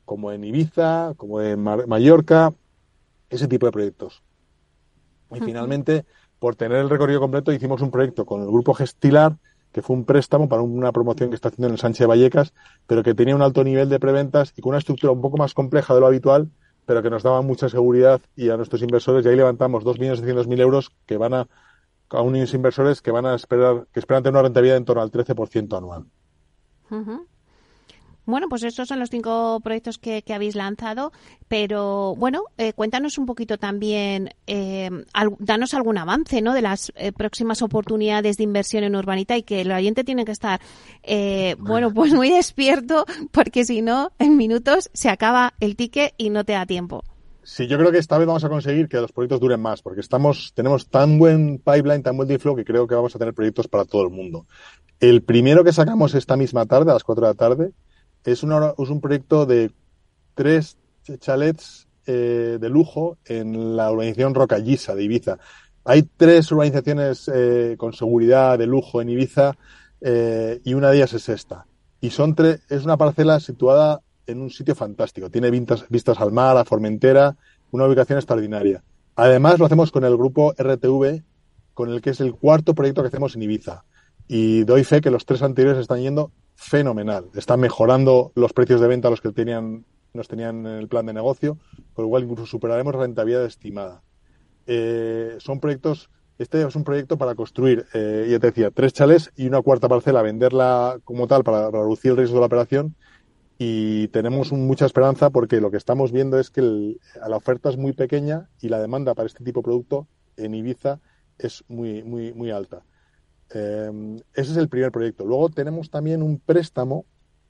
[0.06, 2.54] como en Ibiza, como en Mallorca,
[3.30, 4.24] ese tipo de proyectos.
[5.32, 6.06] Y finalmente,
[6.40, 9.38] por tener el recorrido completo, hicimos un proyecto con el grupo Gestilar,
[9.72, 12.54] que fue un préstamo para una promoción que está haciendo en el Sánchez de Vallecas,
[12.88, 15.54] pero que tenía un alto nivel de preventas y con una estructura un poco más
[15.54, 16.50] compleja de lo habitual,
[16.86, 19.24] pero que nos daba mucha seguridad y a nuestros inversores.
[19.26, 21.48] Y ahí levantamos 2.600.000 euros que van a,
[22.10, 25.12] a unos inversores que van a esperar, que esperan tener una rentabilidad en torno al
[25.12, 26.06] 13% anual.
[28.30, 31.12] Bueno, pues estos son los cinco proyectos que, habéis lanzado,
[31.48, 34.90] pero bueno, eh, cuéntanos un poquito también, eh,
[35.40, 36.54] danos algún avance ¿no?
[36.54, 40.32] de las eh, próximas oportunidades de inversión en Urbanita y que el oyente tiene que
[40.32, 40.62] estar,
[41.58, 46.44] bueno, pues muy despierto porque si no, en minutos se acaba el ticket y no
[46.44, 47.04] te da tiempo.
[47.44, 50.02] Sí, yo creo que esta vez vamos a conseguir que los proyectos duren más, porque
[50.02, 53.34] estamos, tenemos tan buen pipeline, tan buen deal flow, que creo que vamos a tener
[53.34, 54.46] proyectos para todo el mundo.
[55.00, 57.72] El primero que sacamos esta misma tarde, a las 4 de la tarde,
[58.24, 59.72] es, es un proyecto de
[60.36, 60.78] tres
[61.20, 65.38] chalets eh, de lujo en la urbanización Rocallisa de Ibiza.
[65.86, 69.56] Hay tres urbanizaciones eh, con seguridad de lujo en Ibiza
[70.02, 71.66] eh, y una de ellas es esta.
[72.02, 75.30] Y son tres, es una parcela situada en un sitio fantástico.
[75.30, 77.36] Tiene vistas, vistas al mar, a Formentera,
[77.72, 78.84] una ubicación extraordinaria.
[79.16, 81.22] Además, lo hacemos con el grupo RTV,
[81.74, 83.84] con el que es el cuarto proyecto que hacemos en Ibiza.
[84.32, 87.26] Y doy fe que los tres anteriores están yendo fenomenal.
[87.34, 91.08] Están mejorando los precios de venta a los que tenían, nos tenían en el plan
[91.08, 91.58] de negocio,
[91.94, 94.04] con lo cual incluso superaremos rentabilidad estimada.
[94.68, 99.32] Eh, son proyectos Este es un proyecto para construir, eh, ya te decía, tres chalés
[99.36, 102.96] y una cuarta parcela, venderla como tal para reducir el riesgo de la operación.
[103.58, 107.94] Y tenemos mucha esperanza porque lo que estamos viendo es que la oferta es muy
[107.94, 110.08] pequeña y la demanda para este tipo de producto
[110.38, 111.00] en Ibiza
[111.40, 112.84] es muy, muy, muy alta.
[113.54, 115.26] Eh, ese es el primer proyecto.
[115.26, 117.06] Luego tenemos también un préstamo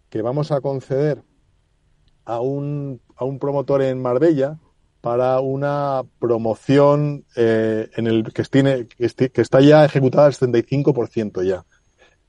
[0.10, 1.24] que vamos a conceder
[2.26, 4.58] a un, a un promotor en Marbella
[5.02, 11.66] para una promoción eh, en el que, tiene, que, está ya ejecutada al 75% ya.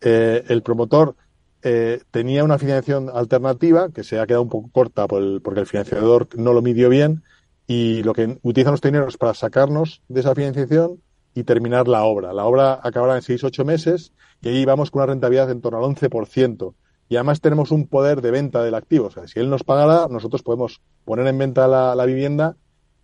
[0.01, 1.17] Eh, el promotor
[1.63, 5.67] eh, tenía una financiación alternativa que se ha quedado un poco corta por porque el
[5.67, 7.23] financiador no lo midió bien
[7.67, 11.03] y lo que utilizan los dineros para sacarnos de esa financiación
[11.35, 12.33] y terminar la obra.
[12.33, 15.85] La obra acabará en 6-8 meses y ahí vamos con una rentabilidad en torno al
[15.85, 16.75] 11%.
[17.09, 19.07] Y además tenemos un poder de venta del activo.
[19.07, 22.57] O sea, si él nos pagara, nosotros podemos poner en venta la, vivienda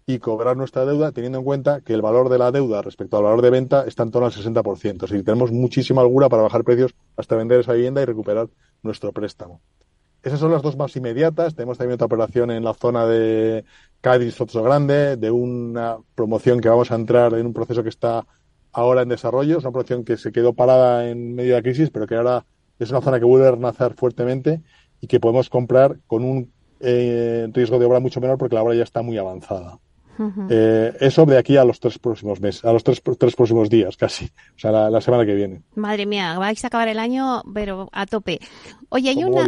[0.07, 3.25] y cobrar nuestra deuda, teniendo en cuenta que el valor de la deuda respecto al
[3.25, 4.95] valor de venta está en torno al 60%.
[5.05, 8.49] Es decir, tenemos muchísima holgura para bajar precios hasta vender esa vivienda y recuperar
[8.83, 9.61] nuestro préstamo.
[10.27, 11.55] Esas son las dos más inmediatas.
[11.55, 13.65] Tenemos también otra operación en la zona de
[14.01, 18.27] Cádiz, Soto Grande, de una promoción que vamos a entrar en un proceso que está
[18.73, 19.59] ahora en desarrollo.
[19.59, 22.45] Es una promoción que se quedó parada en medio de la crisis, pero que ahora
[22.81, 24.63] es una zona que vuelve a renacer fuertemente
[25.01, 28.75] y que podemos comprar con un eh, riesgo de obra mucho menor porque la obra
[28.75, 29.79] ya está muy avanzada.
[30.49, 33.97] Eh, eso de aquí a los tres próximos meses, a los tres, tres próximos días
[33.99, 35.63] casi, o sea, la, semana que viene.
[35.75, 38.41] Madre mía, vais a acabar el año, pero a tope.
[38.89, 39.45] Oye, hay una,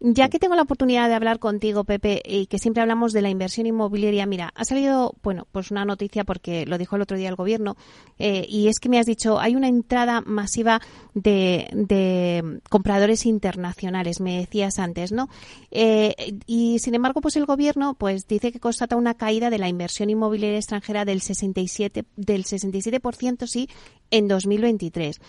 [0.00, 3.30] ya que tengo la oportunidad de hablar contigo, Pepe, y que siempre hablamos de la
[3.30, 7.28] inversión inmobiliaria, mira, ha salido, bueno, pues una noticia porque lo dijo el otro día
[7.28, 7.76] el gobierno,
[8.18, 10.80] eh, y es que me has dicho, hay una entrada masiva
[11.14, 15.28] de, de compradores internacionales, me decías antes, ¿no?
[15.70, 16.14] Eh,
[16.46, 20.01] y sin embargo, pues el gobierno, pues dice que constata una caída de la inversión
[20.10, 23.68] inmobiliaria extranjera del 67, del 67% sí,
[24.10, 25.20] en 2023.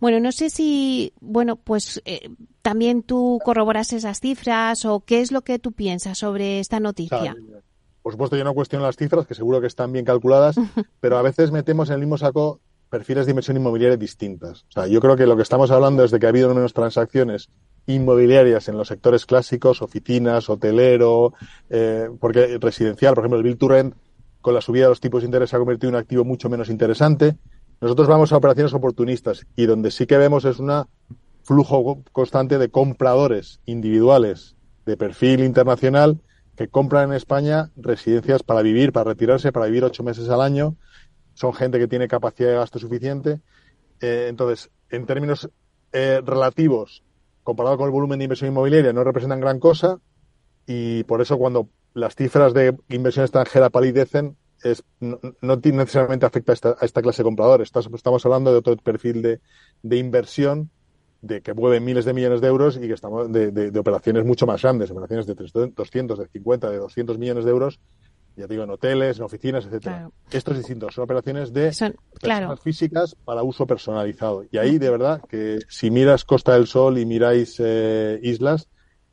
[0.00, 2.30] Bueno, no sé si, bueno, pues eh,
[2.62, 7.36] también tú corroboras esas cifras o qué es lo que tú piensas sobre esta noticia.
[8.02, 10.56] por supuesto, yo no cuestiono las cifras, que seguro que están bien calculadas,
[11.00, 14.62] pero a veces metemos en el mismo saco perfiles de inversión inmobiliaria distintas.
[14.62, 16.72] O sea, yo creo que lo que estamos hablando es de que ha habido menos
[16.72, 17.50] transacciones
[17.86, 21.34] inmobiliarias en los sectores clásicos, oficinas, hotelero,
[21.68, 23.94] eh, porque residencial, por ejemplo, el Bill to Rent,
[24.40, 26.48] con la subida de los tipos de interés se ha convertido en un activo mucho
[26.48, 27.36] menos interesante.
[27.80, 30.84] Nosotros vamos a operaciones oportunistas y donde sí que vemos es un
[31.42, 36.20] flujo constante de compradores individuales de perfil internacional
[36.56, 40.76] que compran en España residencias para vivir, para retirarse, para vivir ocho meses al año.
[41.34, 43.40] Son gente que tiene capacidad de gasto suficiente.
[44.00, 45.48] Eh, entonces, en términos
[45.92, 47.02] eh, relativos,
[47.42, 49.98] comparado con el volumen de inversión inmobiliaria, no representan gran cosa
[50.66, 56.52] y por eso cuando las cifras de inversión extranjera palidecen, es, no, no necesariamente afecta
[56.52, 57.72] a esta, a esta, clase de compradores.
[57.94, 59.40] Estamos hablando de otro perfil de,
[59.82, 60.70] de inversión
[61.22, 64.46] de que mueve miles de millones de euros y que estamos de, de, operaciones mucho
[64.46, 67.80] más grandes, operaciones de 200, de 50, de 200 millones de euros,
[68.36, 70.10] ya digo, en hoteles, en oficinas, etcétera.
[70.30, 71.72] Esto es distinto, son operaciones de
[72.20, 74.44] personas físicas para uso personalizado.
[74.50, 78.68] Y ahí, de verdad, que si miras Costa del Sol y miráis eh, islas,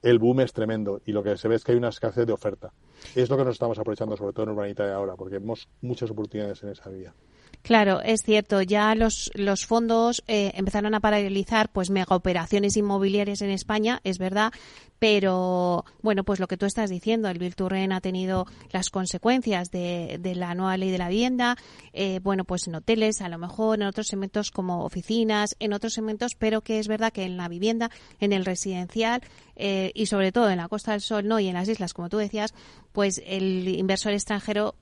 [0.09, 2.31] el boom es tremendo y lo que se ve es que hay una escasez de
[2.31, 2.71] oferta.
[3.13, 6.09] Es lo que nos estamos aprovechando, sobre todo en Urbanita de ahora, porque vemos muchas
[6.09, 7.13] oportunidades en esa vía.
[7.61, 8.61] Claro, es cierto.
[8.61, 14.19] Ya los, los fondos eh, empezaron a paralizar pues mega operaciones inmobiliarias en España, es
[14.19, 14.53] verdad,
[14.99, 20.17] pero bueno, pues lo que tú estás diciendo, el Virturren ha tenido las consecuencias de,
[20.19, 21.57] de, la nueva ley de la vivienda,
[21.93, 25.93] eh, bueno, pues en hoteles, a lo mejor en otros segmentos como oficinas, en otros
[25.93, 29.21] segmentos, pero que es verdad que en la vivienda, en el residencial
[29.55, 32.09] eh, y sobre todo en la Costa del Sol, no, y en las islas, como
[32.09, 32.53] tú decías,
[32.93, 34.75] pues el inversor extranjero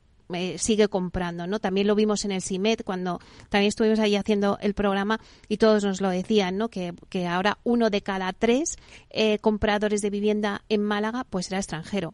[0.58, 1.60] sigue comprando, ¿no?
[1.60, 3.20] También lo vimos en el CIMET cuando
[3.50, 6.70] también estuvimos ahí haciendo el programa y todos nos lo decían, ¿no?
[6.70, 8.78] Que, que ahora uno de cada tres
[9.10, 12.14] eh, compradores de vivienda en Málaga pues era extranjero.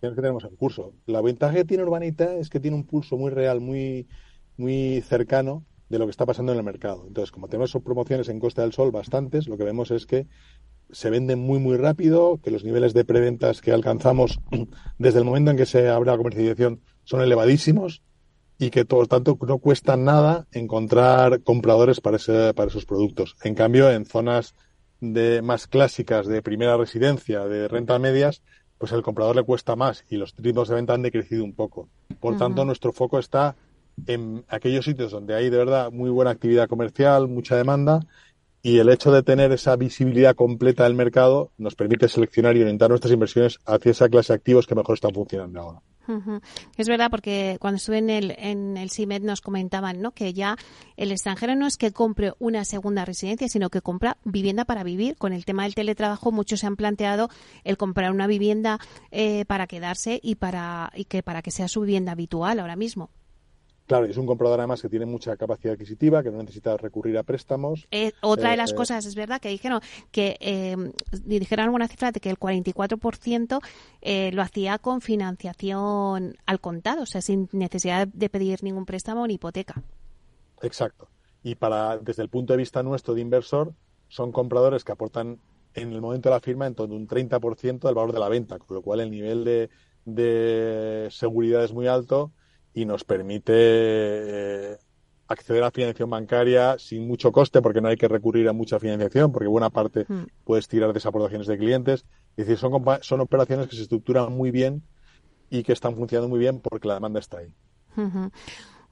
[0.00, 0.94] que tenemos en curso.
[1.06, 4.08] La ventaja que tiene Urbanita es que tiene un pulso muy real, muy,
[4.56, 7.04] muy cercano de lo que está pasando en el mercado.
[7.06, 10.26] Entonces, como tenemos promociones en Costa del Sol bastantes, lo que vemos es que
[10.92, 14.38] se venden muy, muy rápido, que los niveles de preventas que alcanzamos
[14.98, 18.02] desde el momento en que se abre la comercialización son elevadísimos
[18.58, 23.34] y que, por tanto, no cuesta nada encontrar compradores para, ese, para esos productos.
[23.42, 24.54] En cambio, en zonas
[25.00, 28.42] de, más clásicas de primera residencia, de renta medias,
[28.78, 31.88] pues el comprador le cuesta más y los ritmos de venta han decrecido un poco.
[32.20, 33.56] Por tanto, nuestro foco está
[34.06, 38.00] en aquellos sitios donde hay de verdad muy buena actividad comercial, mucha demanda
[38.62, 42.90] y el hecho de tener esa visibilidad completa del mercado nos permite seleccionar y orientar
[42.90, 45.82] nuestras inversiones hacia esa clase de activos que mejor están funcionando ahora.
[46.76, 50.10] Es verdad, porque cuando estuve en el, en el CIMED nos comentaban ¿no?
[50.10, 50.56] que ya
[50.96, 55.16] el extranjero no es que compre una segunda residencia, sino que compra vivienda para vivir.
[55.16, 57.28] Con el tema del teletrabajo, muchos se han planteado
[57.64, 58.78] el comprar una vivienda
[59.10, 63.10] eh, para quedarse y, para, y que para que sea su vivienda habitual ahora mismo.
[63.92, 67.24] Claro, es un comprador además que tiene mucha capacidad adquisitiva, que no necesita recurrir a
[67.24, 67.86] préstamos.
[67.90, 70.74] Eh, otra de las eh, cosas, es verdad, que dijeron que eh,
[71.26, 73.60] dijeron alguna cifra de que el 44%
[74.00, 79.26] eh, lo hacía con financiación al contado, o sea, sin necesidad de pedir ningún préstamo
[79.26, 79.82] ni hipoteca.
[80.62, 81.10] Exacto.
[81.42, 83.74] Y para desde el punto de vista nuestro de inversor,
[84.08, 85.38] son compradores que aportan
[85.74, 88.30] en el momento de la firma en torno a un 30% del valor de la
[88.30, 89.68] venta, con lo cual el nivel de,
[90.06, 92.32] de seguridad es muy alto
[92.74, 94.78] y nos permite eh,
[95.28, 99.32] acceder a financiación bancaria sin mucho coste porque no hay que recurrir a mucha financiación
[99.32, 100.24] porque buena parte hmm.
[100.44, 102.04] puedes tirar de esas aportaciones de clientes.
[102.36, 104.82] Es decir, son, son operaciones que se estructuran muy bien
[105.50, 107.54] y que están funcionando muy bien porque la demanda está ahí.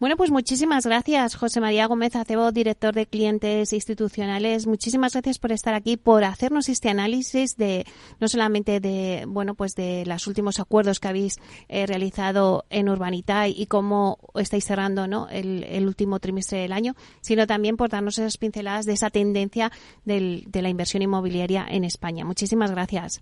[0.00, 4.66] Bueno, pues muchísimas gracias, José María Gómez Acebo, director de clientes institucionales.
[4.66, 7.84] Muchísimas gracias por estar aquí, por hacernos este análisis de
[8.18, 11.36] no solamente de bueno, pues de los últimos acuerdos que habéis
[11.68, 15.28] eh, realizado en Urbanitae y cómo estáis cerrando, ¿no?
[15.28, 19.70] El, último trimestre del año, sino también por darnos esas pinceladas de esa tendencia
[20.06, 22.24] de la inversión inmobiliaria en España.
[22.24, 23.20] Muchísimas gracias.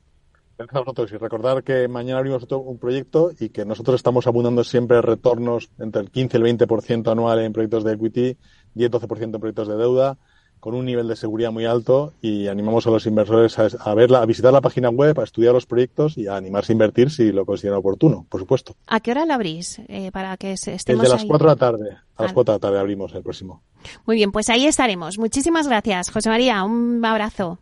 [0.59, 4.27] Gracias a vosotros y recordar que mañana abrimos otro, un proyecto y que nosotros estamos
[4.27, 8.37] abundando siempre retornos entre el 15 y el 20% anual en proyectos de equity,
[8.75, 10.19] 10-12% en proyectos de deuda,
[10.59, 14.27] con un nivel de seguridad muy alto y animamos a los inversores a, verla, a
[14.27, 17.47] visitar la página web, a estudiar los proyectos y a animarse a invertir si lo
[17.47, 18.75] consideran oportuno, por supuesto.
[18.89, 19.81] ¿A qué hora la abrís?
[19.87, 21.97] Eh, para que estemos Desde las 4 de la tarde.
[22.17, 23.63] A las 4 de la tarde abrimos el próximo.
[24.07, 25.19] Muy bien, pues ahí estaremos.
[25.19, 26.65] Muchísimas gracias, José María.
[26.65, 27.61] Un abrazo.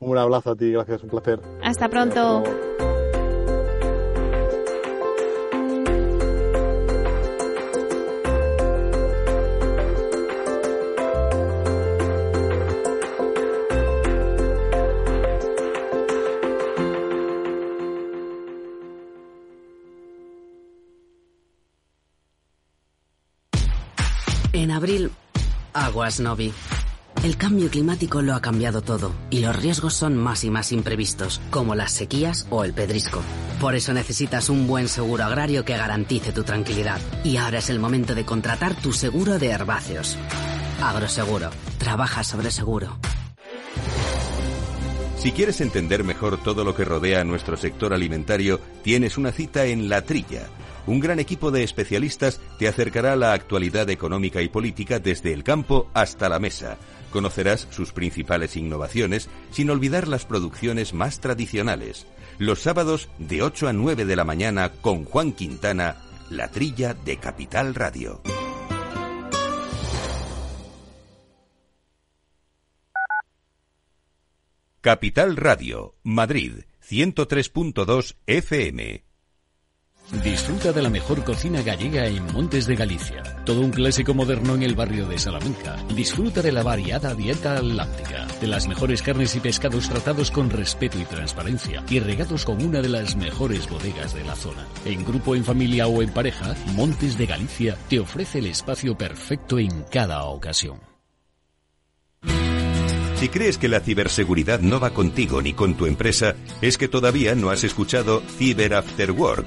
[0.00, 1.40] Un abrazo a ti, gracias, un placer.
[1.62, 2.44] Hasta pronto.
[24.52, 25.10] En abril,
[25.72, 26.52] aguas Novi.
[27.24, 31.40] El cambio climático lo ha cambiado todo y los riesgos son más y más imprevistos,
[31.50, 33.20] como las sequías o el pedrisco.
[33.60, 37.00] Por eso necesitas un buen seguro agrario que garantice tu tranquilidad.
[37.24, 40.16] Y ahora es el momento de contratar tu seguro de herbáceos.
[40.80, 41.50] Agroseguro.
[41.78, 42.96] Trabaja sobre seguro.
[45.16, 49.66] Si quieres entender mejor todo lo que rodea a nuestro sector alimentario, tienes una cita
[49.66, 50.46] en La Trilla.
[50.86, 55.42] Un gran equipo de especialistas te acercará a la actualidad económica y política desde el
[55.42, 56.78] campo hasta la mesa
[57.10, 62.06] Conocerás sus principales innovaciones sin olvidar las producciones más tradicionales.
[62.38, 65.96] Los sábados de 8 a 9 de la mañana con Juan Quintana,
[66.30, 68.20] La Trilla de Capital Radio.
[74.80, 79.07] Capital Radio, Madrid, 103.2 FM.
[80.12, 83.22] Disfruta de la mejor cocina gallega en Montes de Galicia.
[83.44, 85.76] Todo un clásico moderno en el barrio de Salamanca.
[85.94, 90.98] Disfruta de la variada dieta atlántica, de las mejores carnes y pescados tratados con respeto
[90.98, 94.66] y transparencia y regados con una de las mejores bodegas de la zona.
[94.86, 99.58] En grupo, en familia o en pareja, Montes de Galicia te ofrece el espacio perfecto
[99.58, 100.80] en cada ocasión.
[103.16, 107.34] Si crees que la ciberseguridad no va contigo ni con tu empresa, es que todavía
[107.34, 109.46] no has escuchado Cyber After Work